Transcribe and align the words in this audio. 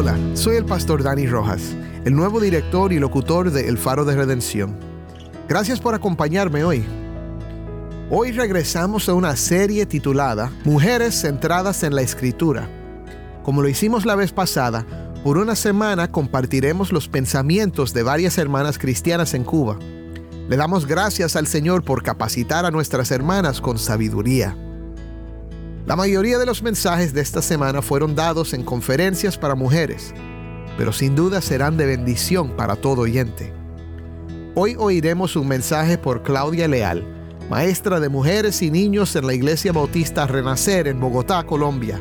Hola, 0.00 0.18
soy 0.32 0.56
el 0.56 0.64
pastor 0.64 1.02
Dani 1.02 1.26
Rojas, 1.26 1.76
el 2.06 2.16
nuevo 2.16 2.40
director 2.40 2.90
y 2.90 2.98
locutor 2.98 3.50
de 3.50 3.68
El 3.68 3.76
Faro 3.76 4.06
de 4.06 4.16
Redención. 4.16 4.78
Gracias 5.46 5.78
por 5.78 5.94
acompañarme 5.94 6.64
hoy. 6.64 6.86
Hoy 8.08 8.32
regresamos 8.32 9.10
a 9.10 9.12
una 9.12 9.36
serie 9.36 9.84
titulada 9.84 10.50
Mujeres 10.64 11.20
centradas 11.20 11.82
en 11.82 11.94
la 11.94 12.00
Escritura. 12.00 12.66
Como 13.42 13.60
lo 13.60 13.68
hicimos 13.68 14.06
la 14.06 14.14
vez 14.14 14.32
pasada, 14.32 14.86
por 15.22 15.36
una 15.36 15.54
semana 15.54 16.10
compartiremos 16.10 16.92
los 16.92 17.06
pensamientos 17.06 17.92
de 17.92 18.02
varias 18.02 18.38
hermanas 18.38 18.78
cristianas 18.78 19.34
en 19.34 19.44
Cuba. 19.44 19.78
Le 20.48 20.56
damos 20.56 20.86
gracias 20.86 21.36
al 21.36 21.46
Señor 21.46 21.84
por 21.84 22.02
capacitar 22.02 22.64
a 22.64 22.70
nuestras 22.70 23.10
hermanas 23.10 23.60
con 23.60 23.78
sabiduría. 23.78 24.56
La 25.90 25.96
mayoría 25.96 26.38
de 26.38 26.46
los 26.46 26.62
mensajes 26.62 27.12
de 27.12 27.20
esta 27.20 27.42
semana 27.42 27.82
fueron 27.82 28.14
dados 28.14 28.54
en 28.54 28.62
conferencias 28.62 29.36
para 29.36 29.56
mujeres, 29.56 30.14
pero 30.78 30.92
sin 30.92 31.16
duda 31.16 31.40
serán 31.40 31.76
de 31.76 31.84
bendición 31.84 32.50
para 32.50 32.76
todo 32.76 33.00
oyente. 33.00 33.52
Hoy 34.54 34.76
oiremos 34.78 35.34
un 35.34 35.48
mensaje 35.48 35.98
por 35.98 36.22
Claudia 36.22 36.68
Leal, 36.68 37.04
maestra 37.50 37.98
de 37.98 38.08
mujeres 38.08 38.62
y 38.62 38.70
niños 38.70 39.16
en 39.16 39.26
la 39.26 39.34
Iglesia 39.34 39.72
Bautista 39.72 40.28
Renacer 40.28 40.86
en 40.86 41.00
Bogotá, 41.00 41.42
Colombia. 41.42 42.00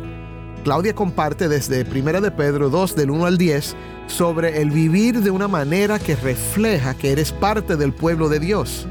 Claudia 0.63 0.93
comparte 0.93 1.49
desde 1.49 1.81
1 1.81 2.21
de 2.21 2.29
Pedro 2.29 2.69
2 2.69 2.95
del 2.95 3.09
1 3.09 3.25
al 3.25 3.39
10 3.39 3.75
sobre 4.05 4.61
el 4.61 4.69
vivir 4.69 5.21
de 5.21 5.31
una 5.31 5.47
manera 5.47 5.97
que 5.97 6.15
refleja 6.15 6.93
que 6.93 7.11
eres 7.11 7.31
parte 7.31 7.75
del 7.75 7.93
pueblo 7.93 8.29
de 8.29 8.39
Dios. 8.39 8.87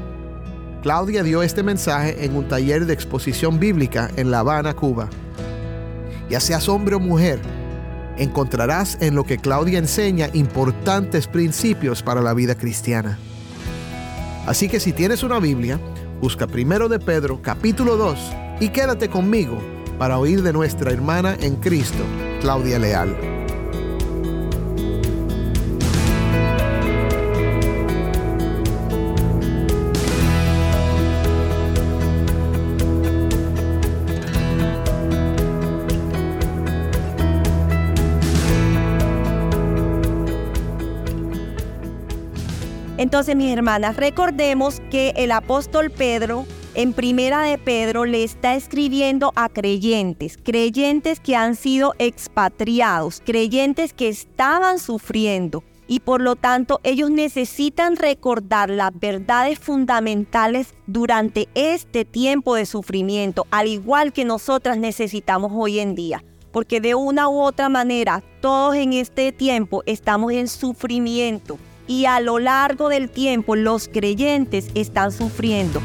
Claudia 0.81 1.23
dio 1.23 1.43
este 1.43 1.61
mensaje 1.61 2.23
en 2.23 2.35
un 2.37 2.47
taller 2.47 2.85
de 2.85 2.93
exposición 2.93 3.59
bíblica 3.59 4.09
en 4.15 4.31
La 4.31 4.39
Habana, 4.39 4.73
Cuba. 4.73 5.09
Ya 6.29 6.39
seas 6.39 6.69
hombre 6.69 6.95
o 6.95 6.99
mujer, 7.01 7.41
encontrarás 8.17 8.97
en 9.01 9.13
lo 9.15 9.25
que 9.25 9.37
Claudia 9.37 9.77
enseña 9.77 10.29
importantes 10.33 11.27
principios 11.27 12.01
para 12.01 12.21
la 12.21 12.33
vida 12.33 12.55
cristiana. 12.55 13.17
Así 14.47 14.69
que 14.69 14.79
si 14.79 14.93
tienes 14.93 15.21
una 15.21 15.39
Biblia, 15.39 15.79
busca 16.21 16.47
primero 16.47 16.87
de 16.87 16.99
Pedro 16.99 17.41
capítulo 17.41 17.97
2 17.97 18.17
y 18.61 18.69
quédate 18.69 19.09
conmigo 19.09 19.57
para 19.97 20.17
oír 20.17 20.41
de 20.43 20.53
nuestra 20.53 20.91
hermana 20.91 21.35
en 21.41 21.57
Cristo, 21.57 22.03
Claudia 22.39 22.79
Leal. 22.79 23.28
Entonces, 43.09 43.35
mis 43.35 43.51
hermanas, 43.51 43.97
recordemos 43.97 44.83
que 44.91 45.13
el 45.15 45.31
apóstol 45.31 45.89
Pedro 45.89 46.45
en 46.75 46.93
Primera 46.93 47.41
de 47.41 47.57
Pedro 47.57 48.05
le 48.05 48.23
está 48.23 48.53
escribiendo 48.53 49.33
a 49.35 49.49
creyentes, 49.49 50.37
creyentes 50.37 51.19
que 51.19 51.35
han 51.35 51.55
sido 51.55 51.95
expatriados, 51.97 53.23
creyentes 53.25 53.93
que 53.93 54.09
estaban 54.09 54.77
sufriendo 54.77 55.63
y 55.87 56.01
por 56.01 56.21
lo 56.21 56.35
tanto 56.35 56.81
ellos 56.83 57.09
necesitan 57.09 57.95
recordar 57.95 58.69
las 58.69 58.91
verdades 58.93 59.57
fundamentales 59.57 60.75
durante 60.85 61.49
este 61.55 62.05
tiempo 62.05 62.53
de 62.53 62.67
sufrimiento, 62.67 63.47
al 63.49 63.69
igual 63.69 64.13
que 64.13 64.23
nosotras 64.23 64.77
necesitamos 64.77 65.51
hoy 65.55 65.79
en 65.79 65.95
día. 65.95 66.23
Porque 66.51 66.79
de 66.79 66.93
una 66.93 67.27
u 67.27 67.41
otra 67.41 67.69
manera, 67.69 68.21
todos 68.39 68.75
en 68.75 68.93
este 68.93 69.31
tiempo 69.31 69.81
estamos 69.87 70.31
en 70.31 70.47
sufrimiento 70.47 71.57
y 71.89 72.05
a 72.05 72.19
lo 72.19 72.37
largo 72.37 72.87
del 72.87 73.09
tiempo 73.09 73.55
los 73.55 73.87
creyentes 73.87 74.69
están 74.75 75.11
sufriendo. 75.11 75.81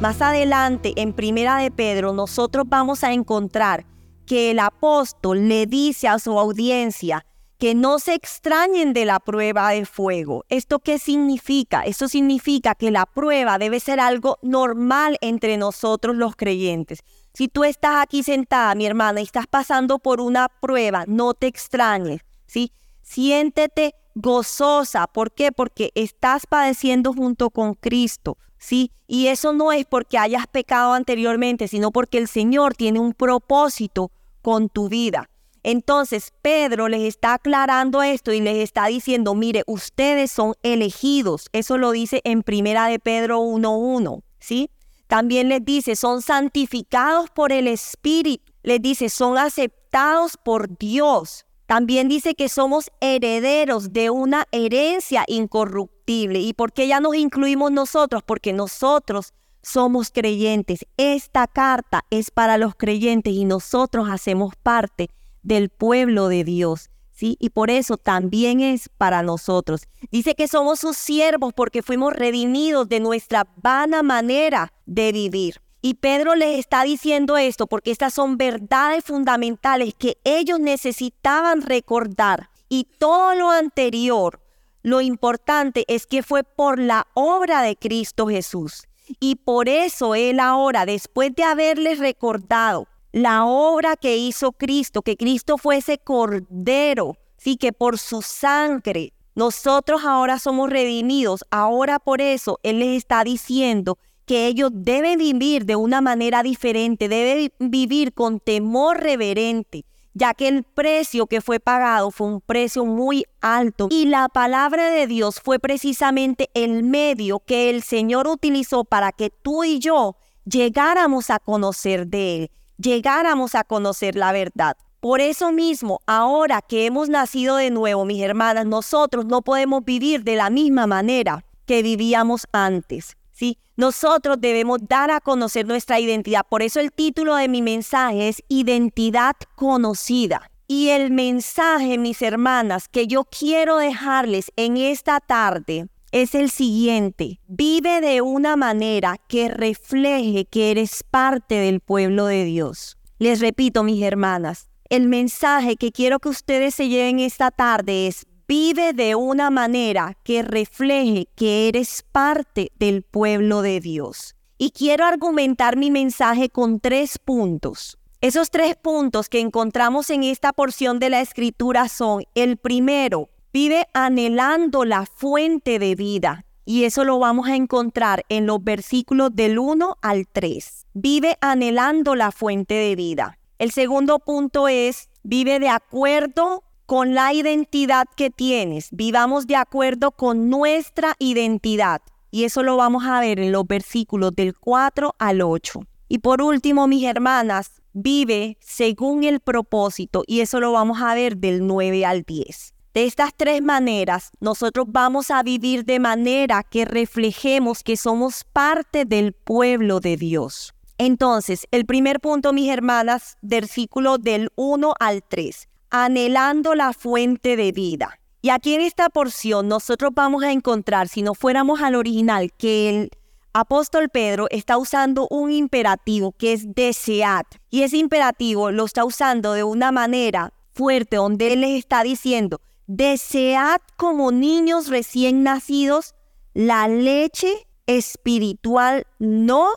Más 0.00 0.22
adelante, 0.22 0.94
en 0.96 1.12
Primera 1.12 1.58
de 1.58 1.70
Pedro, 1.70 2.14
nosotros 2.14 2.64
vamos 2.66 3.04
a 3.04 3.12
encontrar 3.12 3.84
que 4.24 4.50
el 4.50 4.58
apóstol 4.58 5.48
le 5.48 5.66
dice 5.66 6.08
a 6.08 6.18
su 6.18 6.38
audiencia 6.38 7.26
que 7.58 7.74
no 7.74 7.98
se 7.98 8.14
extrañen 8.14 8.92
de 8.94 9.04
la 9.04 9.20
prueba 9.20 9.70
de 9.70 9.84
fuego. 9.84 10.44
¿Esto 10.48 10.78
qué 10.78 10.98
significa? 10.98 11.82
Esto 11.82 12.08
significa 12.08 12.74
que 12.74 12.90
la 12.90 13.04
prueba 13.06 13.58
debe 13.58 13.80
ser 13.80 14.00
algo 14.00 14.38
normal 14.42 15.18
entre 15.20 15.56
nosotros 15.58 16.16
los 16.16 16.36
creyentes. 16.36 17.00
Si 17.36 17.48
tú 17.48 17.64
estás 17.64 17.96
aquí 18.02 18.22
sentada, 18.22 18.74
mi 18.74 18.86
hermana, 18.86 19.20
y 19.20 19.24
estás 19.24 19.46
pasando 19.46 19.98
por 19.98 20.22
una 20.22 20.48
prueba, 20.48 21.04
no 21.06 21.34
te 21.34 21.46
extrañes, 21.46 22.22
¿sí? 22.46 22.72
Siéntete 23.02 23.94
gozosa. 24.14 25.06
¿Por 25.06 25.30
qué? 25.32 25.52
Porque 25.52 25.90
estás 25.94 26.46
padeciendo 26.46 27.12
junto 27.12 27.50
con 27.50 27.74
Cristo, 27.74 28.38
¿sí? 28.56 28.90
Y 29.06 29.26
eso 29.26 29.52
no 29.52 29.70
es 29.70 29.84
porque 29.84 30.16
hayas 30.16 30.46
pecado 30.46 30.94
anteriormente, 30.94 31.68
sino 31.68 31.90
porque 31.90 32.16
el 32.16 32.26
Señor 32.26 32.74
tiene 32.74 33.00
un 33.00 33.12
propósito 33.12 34.10
con 34.40 34.70
tu 34.70 34.88
vida. 34.88 35.28
Entonces 35.62 36.32
Pedro 36.40 36.88
les 36.88 37.02
está 37.02 37.34
aclarando 37.34 38.02
esto 38.02 38.32
y 38.32 38.40
les 38.40 38.56
está 38.56 38.86
diciendo, 38.86 39.34
mire, 39.34 39.62
ustedes 39.66 40.32
son 40.32 40.54
elegidos. 40.62 41.50
Eso 41.52 41.76
lo 41.76 41.90
dice 41.90 42.22
en 42.24 42.42
Primera 42.42 42.86
de 42.86 42.98
Pedro 42.98 43.42
1.1, 43.42 44.22
¿sí? 44.38 44.70
También 45.06 45.48
les 45.48 45.64
dice, 45.64 45.96
son 45.96 46.22
santificados 46.22 47.30
por 47.30 47.52
el 47.52 47.68
Espíritu. 47.68 48.44
Les 48.62 48.82
dice, 48.82 49.08
son 49.08 49.38
aceptados 49.38 50.36
por 50.36 50.76
Dios. 50.76 51.46
También 51.66 52.08
dice 52.08 52.34
que 52.34 52.48
somos 52.48 52.90
herederos 53.00 53.92
de 53.92 54.10
una 54.10 54.46
herencia 54.52 55.24
incorruptible. 55.26 56.40
¿Y 56.40 56.52
por 56.52 56.72
qué 56.72 56.86
ya 56.86 57.00
nos 57.00 57.16
incluimos 57.16 57.72
nosotros? 57.72 58.22
Porque 58.24 58.52
nosotros 58.52 59.32
somos 59.62 60.10
creyentes. 60.10 60.86
Esta 60.96 61.48
carta 61.48 62.04
es 62.10 62.30
para 62.30 62.56
los 62.56 62.76
creyentes 62.76 63.32
y 63.32 63.44
nosotros 63.44 64.08
hacemos 64.08 64.54
parte 64.62 65.10
del 65.42 65.68
pueblo 65.70 66.28
de 66.28 66.44
Dios. 66.44 66.90
¿Sí? 67.16 67.38
Y 67.40 67.48
por 67.48 67.70
eso 67.70 67.96
también 67.96 68.60
es 68.60 68.90
para 68.90 69.22
nosotros. 69.22 69.88
Dice 70.10 70.34
que 70.34 70.48
somos 70.48 70.80
sus 70.80 70.98
siervos 70.98 71.54
porque 71.54 71.82
fuimos 71.82 72.12
redimidos 72.12 72.90
de 72.90 73.00
nuestra 73.00 73.46
vana 73.56 74.02
manera 74.02 74.74
de 74.84 75.12
vivir. 75.12 75.62
Y 75.80 75.94
Pedro 75.94 76.34
les 76.34 76.58
está 76.58 76.82
diciendo 76.82 77.38
esto 77.38 77.66
porque 77.68 77.90
estas 77.90 78.12
son 78.12 78.36
verdades 78.36 79.02
fundamentales 79.02 79.94
que 79.94 80.18
ellos 80.24 80.60
necesitaban 80.60 81.62
recordar. 81.62 82.50
Y 82.68 82.86
todo 82.98 83.34
lo 83.34 83.50
anterior, 83.50 84.42
lo 84.82 85.00
importante 85.00 85.86
es 85.88 86.06
que 86.06 86.22
fue 86.22 86.44
por 86.44 86.78
la 86.78 87.06
obra 87.14 87.62
de 87.62 87.76
Cristo 87.76 88.26
Jesús. 88.26 88.88
Y 89.20 89.36
por 89.36 89.70
eso 89.70 90.14
Él 90.14 90.38
ahora, 90.38 90.84
después 90.84 91.34
de 91.34 91.44
haberles 91.44 91.98
recordado 91.98 92.88
la 93.16 93.46
obra 93.46 93.96
que 93.96 94.18
hizo 94.18 94.52
Cristo, 94.52 95.00
que 95.00 95.16
Cristo 95.16 95.56
fue 95.56 95.78
ese 95.78 95.96
cordero, 95.96 97.16
sí, 97.38 97.56
que 97.56 97.72
por 97.72 97.98
su 97.98 98.20
sangre 98.20 99.14
nosotros 99.34 100.04
ahora 100.04 100.38
somos 100.38 100.68
redimidos. 100.68 101.42
Ahora 101.50 101.98
por 101.98 102.20
eso 102.20 102.60
Él 102.62 102.80
les 102.80 102.98
está 102.98 103.24
diciendo 103.24 103.96
que 104.26 104.46
ellos 104.48 104.70
deben 104.74 105.18
vivir 105.18 105.64
de 105.64 105.76
una 105.76 106.02
manera 106.02 106.42
diferente, 106.42 107.08
deben 107.08 107.50
vivir 107.58 108.12
con 108.12 108.38
temor 108.38 109.00
reverente, 109.00 109.86
ya 110.12 110.34
que 110.34 110.48
el 110.48 110.64
precio 110.64 111.26
que 111.26 111.40
fue 111.40 111.58
pagado 111.58 112.10
fue 112.10 112.26
un 112.26 112.42
precio 112.42 112.84
muy 112.84 113.24
alto. 113.40 113.88
Y 113.90 114.04
la 114.04 114.28
palabra 114.28 114.90
de 114.90 115.06
Dios 115.06 115.40
fue 115.42 115.58
precisamente 115.58 116.50
el 116.52 116.82
medio 116.82 117.40
que 117.40 117.70
el 117.70 117.82
Señor 117.82 118.28
utilizó 118.28 118.84
para 118.84 119.10
que 119.10 119.30
tú 119.30 119.64
y 119.64 119.78
yo 119.78 120.16
llegáramos 120.44 121.30
a 121.30 121.38
conocer 121.38 122.08
de 122.08 122.42
Él 122.42 122.50
llegáramos 122.78 123.54
a 123.54 123.64
conocer 123.64 124.16
la 124.16 124.32
verdad. 124.32 124.76
Por 125.00 125.20
eso 125.20 125.52
mismo, 125.52 126.00
ahora 126.06 126.62
que 126.62 126.86
hemos 126.86 127.08
nacido 127.08 127.56
de 127.56 127.70
nuevo, 127.70 128.04
mis 128.04 128.22
hermanas, 128.22 128.66
nosotros 128.66 129.26
no 129.26 129.42
podemos 129.42 129.84
vivir 129.84 130.24
de 130.24 130.36
la 130.36 130.50
misma 130.50 130.86
manera 130.86 131.44
que 131.66 131.82
vivíamos 131.82 132.46
antes. 132.52 133.16
¿sí? 133.32 133.58
Nosotros 133.76 134.40
debemos 134.40 134.78
dar 134.88 135.10
a 135.10 135.20
conocer 135.20 135.66
nuestra 135.66 136.00
identidad. 136.00 136.46
Por 136.48 136.62
eso 136.62 136.80
el 136.80 136.92
título 136.92 137.36
de 137.36 137.48
mi 137.48 137.62
mensaje 137.62 138.28
es 138.28 138.42
Identidad 138.48 139.36
conocida. 139.54 140.50
Y 140.66 140.88
el 140.88 141.12
mensaje, 141.12 141.98
mis 141.98 142.22
hermanas, 142.22 142.88
que 142.88 143.06
yo 143.06 143.24
quiero 143.24 143.76
dejarles 143.76 144.50
en 144.56 144.76
esta 144.76 145.20
tarde 145.20 145.86
es 146.22 146.34
el 146.34 146.50
siguiente. 146.50 147.40
Vive 147.46 148.00
de 148.00 148.22
una 148.22 148.56
manera 148.56 149.18
que 149.28 149.48
refleje 149.50 150.46
que 150.46 150.70
eres 150.70 151.04
parte 151.04 151.56
del 151.56 151.80
pueblo 151.80 152.24
de 152.24 152.44
Dios. 152.44 152.96
Les 153.18 153.40
repito, 153.40 153.82
mis 153.82 154.02
hermanas, 154.02 154.70
el 154.88 155.08
mensaje 155.08 155.76
que 155.76 155.92
quiero 155.92 156.18
que 156.18 156.30
ustedes 156.30 156.74
se 156.74 156.88
lleven 156.88 157.18
esta 157.18 157.50
tarde 157.50 158.06
es 158.06 158.26
Vive 158.48 158.94
de 158.94 159.14
una 159.14 159.50
manera 159.50 160.16
que 160.22 160.42
refleje 160.42 161.28
que 161.34 161.68
eres 161.68 162.02
parte 162.12 162.70
del 162.78 163.02
pueblo 163.02 163.60
de 163.60 163.80
Dios. 163.80 164.36
Y 164.56 164.70
quiero 164.70 165.04
argumentar 165.04 165.76
mi 165.76 165.90
mensaje 165.90 166.48
con 166.48 166.80
tres 166.80 167.18
puntos. 167.18 167.98
Esos 168.22 168.50
tres 168.50 168.74
puntos 168.76 169.28
que 169.28 169.40
encontramos 169.40 170.08
en 170.08 170.22
esta 170.22 170.54
porción 170.54 170.98
de 170.98 171.10
la 171.10 171.20
escritura 171.20 171.90
son, 171.90 172.24
el 172.34 172.56
primero, 172.56 173.28
vive 173.52 173.86
anhelando 173.94 174.84
la 174.84 175.06
fuente 175.06 175.78
de 175.78 175.94
vida. 175.94 176.44
Y 176.64 176.84
eso 176.84 177.04
lo 177.04 177.18
vamos 177.18 177.46
a 177.48 177.54
encontrar 177.54 178.24
en 178.28 178.46
los 178.46 178.62
versículos 178.62 179.30
del 179.34 179.58
1 179.58 179.98
al 180.02 180.26
3. 180.26 180.86
Vive 180.94 181.38
anhelando 181.40 182.16
la 182.16 182.32
fuente 182.32 182.74
de 182.74 182.96
vida. 182.96 183.38
El 183.58 183.70
segundo 183.70 184.18
punto 184.18 184.66
es, 184.66 185.08
vive 185.22 185.60
de 185.60 185.68
acuerdo 185.68 186.64
con 186.86 187.14
la 187.14 187.32
identidad 187.32 188.06
que 188.16 188.30
tienes. 188.30 188.88
Vivamos 188.90 189.46
de 189.46 189.56
acuerdo 189.56 190.10
con 190.10 190.50
nuestra 190.50 191.14
identidad. 191.18 192.02
Y 192.30 192.44
eso 192.44 192.62
lo 192.62 192.76
vamos 192.76 193.04
a 193.06 193.20
ver 193.20 193.38
en 193.40 193.52
los 193.52 193.66
versículos 193.66 194.34
del 194.34 194.56
4 194.56 195.14
al 195.18 195.42
8. 195.42 195.80
Y 196.08 196.18
por 196.18 196.42
último, 196.42 196.86
mis 196.86 197.04
hermanas, 197.04 197.82
vive 197.92 198.58
según 198.60 199.24
el 199.24 199.40
propósito. 199.40 200.22
Y 200.26 200.40
eso 200.40 200.60
lo 200.60 200.72
vamos 200.72 201.00
a 201.00 201.14
ver 201.14 201.36
del 201.36 201.66
9 201.66 202.04
al 202.04 202.22
10. 202.22 202.75
De 202.96 203.04
estas 203.04 203.34
tres 203.36 203.60
maneras, 203.62 204.30
nosotros 204.40 204.86
vamos 204.88 205.30
a 205.30 205.42
vivir 205.42 205.84
de 205.84 206.00
manera 206.00 206.62
que 206.62 206.86
reflejemos 206.86 207.82
que 207.82 207.94
somos 207.94 208.42
parte 208.54 209.04
del 209.04 209.34
pueblo 209.34 210.00
de 210.00 210.16
Dios. 210.16 210.72
Entonces, 210.96 211.66
el 211.72 211.84
primer 211.84 212.20
punto, 212.20 212.54
mis 212.54 212.70
hermanas, 212.70 213.36
versículo 213.42 214.16
del 214.16 214.48
1 214.56 214.94
al 214.98 215.22
3 215.22 215.68
anhelando 215.90 216.74
la 216.74 216.94
fuente 216.94 217.58
de 217.58 217.70
vida. 217.70 218.18
Y 218.40 218.48
aquí 218.48 218.74
en 218.74 218.80
esta 218.80 219.10
porción 219.10 219.68
nosotros 219.68 220.12
vamos 220.14 220.42
a 220.42 220.50
encontrar, 220.50 221.08
si 221.08 221.20
no 221.20 221.34
fuéramos 221.34 221.82
al 221.82 221.96
original, 221.96 222.50
que 222.56 222.88
el 222.88 223.10
apóstol 223.52 224.08
Pedro 224.08 224.46
está 224.48 224.78
usando 224.78 225.28
un 225.30 225.52
imperativo 225.52 226.32
que 226.32 226.54
es 226.54 226.74
desead. 226.74 227.44
Y 227.68 227.82
ese 227.82 227.98
imperativo 227.98 228.70
lo 228.70 228.86
está 228.86 229.04
usando 229.04 229.52
de 229.52 229.64
una 229.64 229.92
manera 229.92 230.54
fuerte, 230.72 231.16
donde 231.16 231.52
él 231.52 231.60
les 231.60 231.78
está 231.78 232.02
diciendo, 232.02 232.60
desead 232.86 233.80
como 233.96 234.32
niños 234.32 234.88
recién 234.88 235.42
nacidos 235.42 236.14
la 236.54 236.88
leche 236.88 237.66
espiritual 237.86 239.06
no 239.18 239.68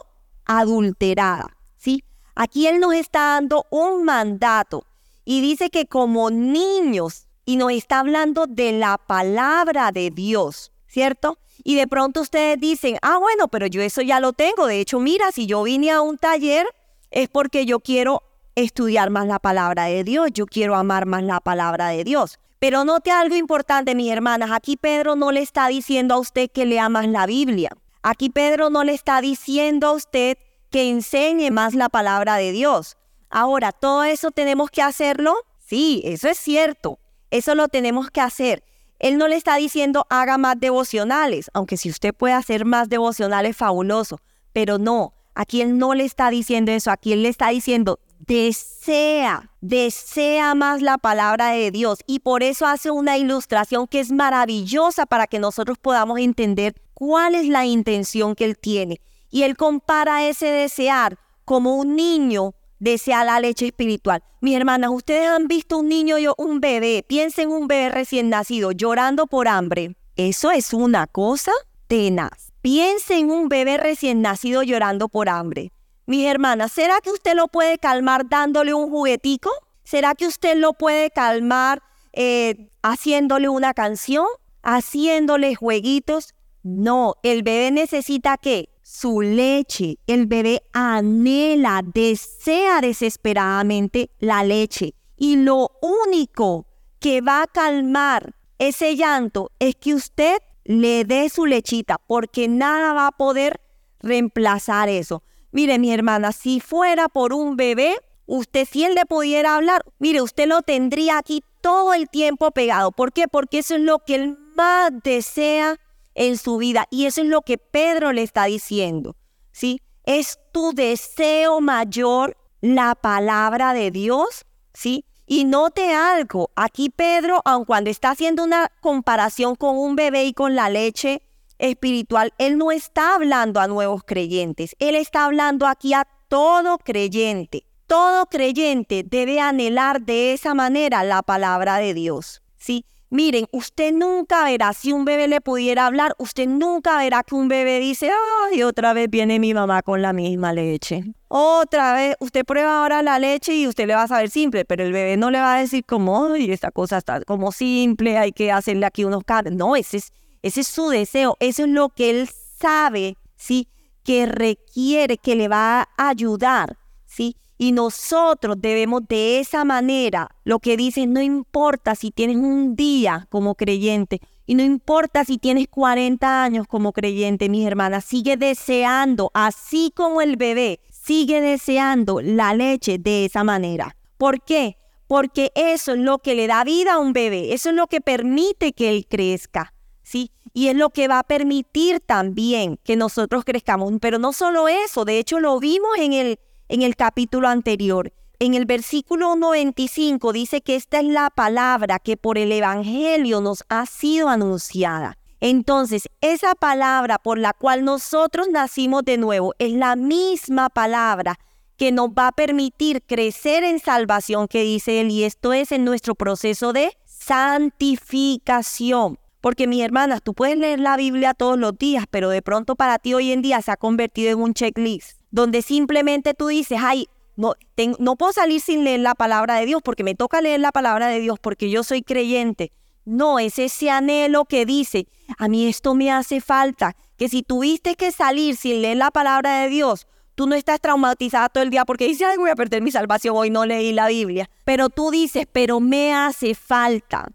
adulterada. 0.45 1.57
¿sí? 1.77 2.03
Aquí 2.35 2.67
él 2.67 2.79
nos 2.79 2.93
está 2.93 3.33
dando 3.33 3.65
un 3.69 4.03
mandato 4.03 4.85
y 5.25 5.41
dice 5.41 5.69
que 5.69 5.85
como 5.85 6.29
niños, 6.31 7.27
y 7.45 7.57
nos 7.57 7.71
está 7.71 7.99
hablando 7.99 8.45
de 8.47 8.71
la 8.73 8.97
palabra 8.97 9.91
de 9.91 10.11
Dios, 10.11 10.71
¿cierto? 10.87 11.39
Y 11.63 11.75
de 11.75 11.87
pronto 11.87 12.21
ustedes 12.21 12.59
dicen, 12.59 12.97
ah, 13.01 13.17
bueno, 13.17 13.47
pero 13.47 13.65
yo 13.65 13.81
eso 13.81 14.01
ya 14.01 14.19
lo 14.19 14.33
tengo. 14.33 14.67
De 14.67 14.79
hecho, 14.79 14.99
mira, 14.99 15.31
si 15.31 15.47
yo 15.47 15.63
vine 15.63 15.91
a 15.91 16.01
un 16.01 16.17
taller 16.17 16.67
es 17.11 17.27
porque 17.27 17.65
yo 17.65 17.79
quiero 17.79 18.21
estudiar 18.55 19.09
más 19.09 19.27
la 19.27 19.39
palabra 19.39 19.85
de 19.85 20.03
Dios, 20.03 20.29
yo 20.31 20.45
quiero 20.45 20.75
amar 20.75 21.05
más 21.05 21.23
la 21.23 21.39
palabra 21.39 21.89
de 21.89 22.03
Dios. 22.03 22.39
Pero 22.59 22.83
note 22.83 23.09
algo 23.09 23.35
importante, 23.35 23.95
mis 23.95 24.11
hermanas, 24.11 24.51
aquí 24.51 24.75
Pedro 24.75 25.15
no 25.15 25.31
le 25.31 25.41
está 25.41 25.67
diciendo 25.69 26.15
a 26.15 26.19
usted 26.19 26.51
que 26.51 26.65
lea 26.65 26.89
más 26.89 27.07
la 27.07 27.25
Biblia. 27.25 27.69
Aquí 28.03 28.29
Pedro 28.29 28.69
no 28.69 28.83
le 28.83 28.93
está 28.93 29.21
diciendo 29.21 29.87
a 29.87 29.91
usted 29.93 30.37
que 30.69 30.89
enseñe 30.89 31.51
más 31.51 31.73
la 31.73 31.87
palabra 31.87 32.35
de 32.35 32.51
Dios. 32.51 32.97
Ahora, 33.29 33.71
¿todo 33.71 34.03
eso 34.03 34.31
tenemos 34.31 34.69
que 34.71 34.81
hacerlo? 34.81 35.35
Sí, 35.59 36.01
eso 36.03 36.27
es 36.27 36.37
cierto. 36.37 36.99
Eso 37.31 37.55
lo 37.55 37.69
tenemos 37.69 38.11
que 38.11 38.21
hacer. 38.21 38.63
Él 38.99 39.17
no 39.17 39.29
le 39.29 39.37
está 39.37 39.55
diciendo 39.55 40.05
haga 40.09 40.37
más 40.37 40.59
devocionales, 40.59 41.49
aunque 41.53 41.77
si 41.77 41.89
usted 41.89 42.13
puede 42.13 42.33
hacer 42.33 42.65
más 42.65 42.89
devocionales, 42.89 43.55
fabuloso. 43.55 44.19
Pero 44.51 44.77
no, 44.77 45.13
aquí 45.33 45.61
él 45.61 45.77
no 45.77 45.93
le 45.93 46.03
está 46.03 46.29
diciendo 46.29 46.73
eso, 46.73 46.91
aquí 46.91 47.13
él 47.13 47.23
le 47.23 47.29
está 47.29 47.49
diciendo 47.49 47.99
desea, 48.19 49.49
desea 49.61 50.53
más 50.55 50.81
la 50.81 50.97
palabra 50.97 51.51
de 51.51 51.71
Dios. 51.71 51.99
Y 52.05 52.19
por 52.19 52.43
eso 52.43 52.67
hace 52.67 52.91
una 52.91 53.17
ilustración 53.17 53.87
que 53.87 53.99
es 53.99 54.11
maravillosa 54.11 55.05
para 55.05 55.27
que 55.27 55.39
nosotros 55.39 55.77
podamos 55.77 56.19
entender 56.19 56.75
cuál 56.93 57.35
es 57.35 57.47
la 57.47 57.65
intención 57.65 58.35
que 58.35 58.45
él 58.45 58.57
tiene. 58.57 59.01
Y 59.31 59.43
él 59.43 59.57
compara 59.57 60.27
ese 60.27 60.47
desear 60.47 61.17
como 61.45 61.75
un 61.75 61.95
niño 61.95 62.53
desea 62.79 63.23
la 63.23 63.39
leche 63.39 63.67
espiritual. 63.67 64.23
Mis 64.41 64.55
hermanas, 64.55 64.89
ustedes 64.91 65.27
han 65.27 65.47
visto 65.47 65.79
un 65.79 65.89
niño 65.89 66.15
un 66.37 66.61
bebé, 66.61 67.03
piensen 67.07 67.49
un 67.49 67.67
bebé 67.67 67.89
recién 67.89 68.29
nacido 68.29 68.71
llorando 68.71 69.27
por 69.27 69.47
hambre. 69.47 69.95
Eso 70.15 70.51
es 70.51 70.73
una 70.73 71.07
cosa 71.07 71.51
tenaz. 71.87 72.51
Piensen 72.61 73.29
un 73.31 73.49
bebé 73.49 73.77
recién 73.77 74.21
nacido 74.21 74.63
llorando 74.63 75.09
por 75.09 75.29
hambre. 75.29 75.71
Mis 76.09 76.25
hermanas, 76.25 76.71
¿será 76.71 77.01
que 77.03 77.11
usted 77.11 77.35
lo 77.35 77.49
puede 77.49 77.77
calmar 77.77 78.27
dándole 78.27 78.73
un 78.73 78.89
juguetico? 78.89 79.51
¿Será 79.83 80.15
que 80.15 80.25
usted 80.25 80.57
lo 80.57 80.73
puede 80.73 81.11
calmar 81.11 81.83
eh, 82.13 82.71
haciéndole 82.81 83.47
una 83.47 83.75
canción? 83.75 84.25
¿Haciéndole 84.63 85.53
jueguitos? 85.53 86.33
No, 86.63 87.13
el 87.21 87.43
bebé 87.43 87.69
necesita 87.69 88.37
qué? 88.37 88.69
su 88.81 89.21
leche. 89.21 89.99
El 90.07 90.25
bebé 90.25 90.63
anhela, 90.73 91.83
desea 91.85 92.81
desesperadamente 92.81 94.09
la 94.17 94.43
leche. 94.43 94.95
Y 95.15 95.35
lo 95.35 95.69
único 96.07 96.65
que 96.99 97.21
va 97.21 97.43
a 97.43 97.47
calmar 97.47 98.33
ese 98.57 98.95
llanto 98.95 99.51
es 99.59 99.75
que 99.75 99.93
usted 99.93 100.39
le 100.63 101.05
dé 101.05 101.29
su 101.29 101.45
lechita, 101.45 101.99
porque 102.07 102.47
nada 102.47 102.93
va 102.93 103.05
a 103.05 103.11
poder 103.11 103.61
reemplazar 103.99 104.89
eso. 104.89 105.21
Mire, 105.51 105.79
mi 105.79 105.91
hermana, 105.91 106.31
si 106.31 106.59
fuera 106.59 107.09
por 107.09 107.33
un 107.33 107.55
bebé, 107.55 107.97
usted 108.25 108.67
si 108.69 108.83
él 108.83 108.95
le 108.95 109.05
pudiera 109.05 109.55
hablar, 109.55 109.83
mire, 109.97 110.21
usted 110.21 110.47
lo 110.47 110.61
tendría 110.61 111.17
aquí 111.17 111.43
todo 111.61 111.93
el 111.93 112.09
tiempo 112.09 112.51
pegado. 112.51 112.91
¿Por 112.91 113.11
qué? 113.11 113.27
Porque 113.27 113.59
eso 113.59 113.75
es 113.75 113.81
lo 113.81 113.99
que 113.99 114.15
él 114.15 114.37
más 114.55 114.91
desea 115.03 115.77
en 116.15 116.37
su 116.37 116.57
vida. 116.57 116.85
Y 116.91 117.05
eso 117.05 117.21
es 117.21 117.27
lo 117.27 117.41
que 117.41 117.57
Pedro 117.57 118.11
le 118.11 118.23
está 118.23 118.45
diciendo. 118.45 119.15
¿Sí? 119.51 119.81
Es 120.05 120.39
tu 120.51 120.73
deseo 120.73 121.61
mayor 121.61 122.37
la 122.61 122.95
palabra 122.95 123.73
de 123.73 123.91
Dios, 123.91 124.45
¿sí? 124.73 125.05
Y 125.25 125.45
note 125.45 125.93
algo, 125.93 126.49
aquí 126.55 126.89
Pedro, 126.89 127.41
aun 127.45 127.63
cuando 127.63 127.89
está 127.91 128.11
haciendo 128.11 128.43
una 128.43 128.71
comparación 128.81 129.55
con 129.55 129.77
un 129.77 129.95
bebé 129.95 130.25
y 130.25 130.33
con 130.33 130.55
la 130.55 130.69
leche 130.69 131.21
espiritual, 131.59 132.33
él 132.37 132.57
no 132.57 132.71
está 132.71 133.15
hablando 133.15 133.59
a 133.59 133.67
nuevos 133.67 134.03
creyentes, 134.03 134.75
él 134.79 134.95
está 134.95 135.25
hablando 135.25 135.67
aquí 135.67 135.93
a 135.93 136.07
todo 136.27 136.77
creyente. 136.77 137.65
Todo 137.87 138.27
creyente 138.27 139.03
debe 139.03 139.39
anhelar 139.39 140.01
de 140.01 140.33
esa 140.33 140.53
manera 140.53 141.03
la 141.03 141.23
palabra 141.23 141.77
de 141.77 141.93
Dios, 141.93 142.43
¿sí? 142.57 142.85
Miren, 143.11 143.47
usted 143.51 143.91
nunca 143.91 144.43
verá, 144.43 144.71
si 144.73 144.91
un 144.91 145.03
bebé 145.03 145.27
le 145.27 145.41
pudiera 145.41 145.87
hablar, 145.87 146.13
usted 146.19 146.47
nunca 146.47 146.99
verá 146.99 147.23
que 147.23 147.33
un 147.33 147.47
bebé 147.47 147.79
dice, 147.79 148.11
ay, 148.51 148.61
otra 148.61 148.93
vez 148.93 149.09
viene 149.09 149.39
mi 149.39 149.55
mamá 149.55 149.81
con 149.81 150.03
la 150.03 150.13
misma 150.13 150.53
leche. 150.53 151.03
Otra 151.27 151.93
vez, 151.93 152.15
usted 152.19 152.45
prueba 152.45 152.81
ahora 152.81 153.01
la 153.01 153.17
leche 153.17 153.55
y 153.55 153.65
usted 153.67 153.87
le 153.87 153.95
va 153.95 154.03
a 154.03 154.07
saber 154.07 154.29
simple, 154.29 154.63
pero 154.63 154.83
el 154.83 154.93
bebé 154.93 155.17
no 155.17 155.31
le 155.31 155.39
va 155.39 155.55
a 155.55 155.59
decir 155.59 155.83
como, 155.85 156.25
ay, 156.25 156.51
esta 156.51 156.69
cosa 156.69 156.99
está 156.99 157.21
como 157.21 157.51
simple, 157.51 158.19
hay 158.19 158.31
que 158.31 158.51
hacerle 158.51 158.85
aquí 158.85 159.03
unos 159.03 159.23
cambios. 159.23 159.55
No, 159.55 159.75
ese 159.75 159.97
es, 159.97 160.13
ese 160.41 160.61
es 160.61 160.67
su 160.67 160.89
deseo, 160.89 161.35
eso 161.39 161.63
es 161.63 161.69
lo 161.69 161.89
que 161.89 162.09
él 162.09 162.29
sabe, 162.59 163.17
¿sí? 163.35 163.67
Que 164.03 164.25
requiere, 164.25 165.17
que 165.17 165.35
le 165.35 165.47
va 165.47 165.81
a 165.97 166.09
ayudar, 166.09 166.77
¿sí? 167.05 167.35
Y 167.57 167.73
nosotros 167.73 168.55
debemos 168.59 169.01
de 169.09 169.39
esa 169.39 169.65
manera, 169.65 170.29
lo 170.45 170.59
que 170.59 170.77
dicen, 170.77 171.11
no 171.11 171.21
importa 171.21 171.93
si 171.93 172.09
tienes 172.09 172.37
un 172.37 172.75
día 172.75 173.27
como 173.29 173.55
creyente, 173.55 174.21
y 174.45 174.55
no 174.55 174.63
importa 174.63 175.25
si 175.25 175.37
tienes 175.37 175.67
40 175.67 176.43
años 176.43 176.67
como 176.67 176.93
creyente, 176.93 177.49
mis 177.49 177.67
hermanas, 177.67 178.05
sigue 178.05 178.37
deseando, 178.37 179.29
así 179.33 179.91
como 179.93 180.21
el 180.21 180.37
bebé, 180.37 180.79
sigue 180.89 181.41
deseando 181.41 182.21
la 182.21 182.53
leche 182.53 182.97
de 182.97 183.25
esa 183.25 183.43
manera. 183.43 183.95
¿Por 184.17 184.41
qué? 184.41 184.77
Porque 185.07 185.51
eso 185.53 185.93
es 185.93 185.99
lo 185.99 186.19
que 186.19 186.35
le 186.35 186.47
da 186.47 186.63
vida 186.63 186.93
a 186.93 186.99
un 186.99 187.13
bebé, 187.13 187.53
eso 187.53 187.69
es 187.69 187.75
lo 187.75 187.87
que 187.87 187.99
permite 187.99 188.73
que 188.73 188.89
él 188.89 189.05
crezca. 189.07 189.73
¿Sí? 190.09 190.31
Y 190.53 190.67
es 190.69 190.75
lo 190.75 190.89
que 190.89 191.07
va 191.07 191.19
a 191.19 191.23
permitir 191.23 191.99
también 191.99 192.79
que 192.83 192.95
nosotros 192.95 193.43
crezcamos. 193.45 193.93
Pero 194.01 194.17
no 194.17 194.33
solo 194.33 194.67
eso, 194.67 195.05
de 195.05 195.19
hecho 195.19 195.39
lo 195.39 195.59
vimos 195.59 195.91
en 195.99 196.13
el, 196.13 196.39
en 196.67 196.81
el 196.81 196.95
capítulo 196.95 197.47
anterior. 197.47 198.11
En 198.39 198.55
el 198.55 198.65
versículo 198.65 199.35
95 199.35 200.33
dice 200.33 200.61
que 200.61 200.75
esta 200.75 200.99
es 200.99 201.05
la 201.05 201.29
palabra 201.29 201.99
que 201.99 202.17
por 202.17 202.39
el 202.39 202.51
Evangelio 202.51 203.39
nos 203.41 203.63
ha 203.69 203.85
sido 203.85 204.29
anunciada. 204.29 205.19
Entonces, 205.41 206.09
esa 206.21 206.55
palabra 206.55 207.19
por 207.19 207.37
la 207.37 207.53
cual 207.53 207.85
nosotros 207.85 208.47
nacimos 208.49 209.03
de 209.03 209.17
nuevo 209.17 209.53
es 209.59 209.73
la 209.73 209.95
misma 209.95 210.69
palabra 210.69 211.37
que 211.77 211.91
nos 211.91 212.09
va 212.09 212.29
a 212.29 212.31
permitir 212.31 213.03
crecer 213.03 213.63
en 213.63 213.77
salvación 213.79 214.47
que 214.47 214.63
dice 214.63 215.01
él 215.01 215.11
y 215.11 215.23
esto 215.23 215.53
es 215.53 215.71
en 215.71 215.85
nuestro 215.85 216.15
proceso 216.15 216.73
de 216.73 216.97
santificación. 217.05 219.19
Porque 219.41 219.67
mi 219.67 219.81
hermana, 219.81 220.19
tú 220.19 220.33
puedes 220.33 220.57
leer 220.57 220.79
la 220.79 220.97
Biblia 220.97 221.33
todos 221.33 221.57
los 221.57 221.77
días, 221.77 222.05
pero 222.09 222.29
de 222.29 222.41
pronto 222.41 222.75
para 222.75 222.99
ti 222.99 223.13
hoy 223.13 223.31
en 223.31 223.41
día 223.41 223.61
se 223.61 223.71
ha 223.71 223.77
convertido 223.77 224.31
en 224.31 224.39
un 224.39 224.53
checklist, 224.53 225.19
donde 225.31 225.61
simplemente 225.61 226.33
tú 226.33 226.47
dices, 226.47 226.79
ay, 226.81 227.07
no, 227.35 227.53
no 227.99 228.17
puedo 228.17 228.33
salir 228.33 228.59
sin 228.59 228.83
leer 228.83 228.99
la 228.99 229.15
palabra 229.15 229.55
de 229.55 229.65
Dios 229.65 229.81
porque 229.81 230.03
me 230.03 230.13
toca 230.13 230.41
leer 230.41 230.59
la 230.59 230.73
palabra 230.73 231.07
de 231.07 231.21
Dios 231.21 231.39
porque 231.39 231.69
yo 231.69 231.83
soy 231.83 232.01
creyente. 232.01 232.73
No, 233.05 233.39
es 233.39 233.59
ese 233.59 233.89
anhelo 233.89 234.43
que 234.43 234.65
dice, 234.65 235.07
a 235.37 235.47
mí 235.47 235.67
esto 235.67 235.95
me 235.95 236.11
hace 236.11 236.41
falta, 236.41 236.97
que 237.17 237.29
si 237.29 237.41
tuviste 237.41 237.95
que 237.95 238.11
salir 238.11 238.57
sin 238.57 238.81
leer 238.81 238.97
la 238.97 239.09
palabra 239.09 239.61
de 239.61 239.69
Dios, 239.69 240.05
tú 240.35 240.47
no 240.47 240.55
estás 240.55 240.81
traumatizada 240.81 241.49
todo 241.49 241.63
el 241.63 241.69
día 241.69 241.85
porque 241.85 242.07
dices, 242.07 242.27
ay, 242.29 242.37
voy 242.37 242.49
a 242.49 242.55
perder 242.55 242.81
mi 242.81 242.91
salvación, 242.91 243.35
hoy 243.37 243.49
no 243.49 243.65
leí 243.65 243.93
la 243.93 244.09
Biblia. 244.09 244.49
Pero 244.65 244.89
tú 244.89 245.09
dices, 245.09 245.47
pero 245.51 245.79
me 245.79 246.13
hace 246.13 246.55
falta. 246.55 247.29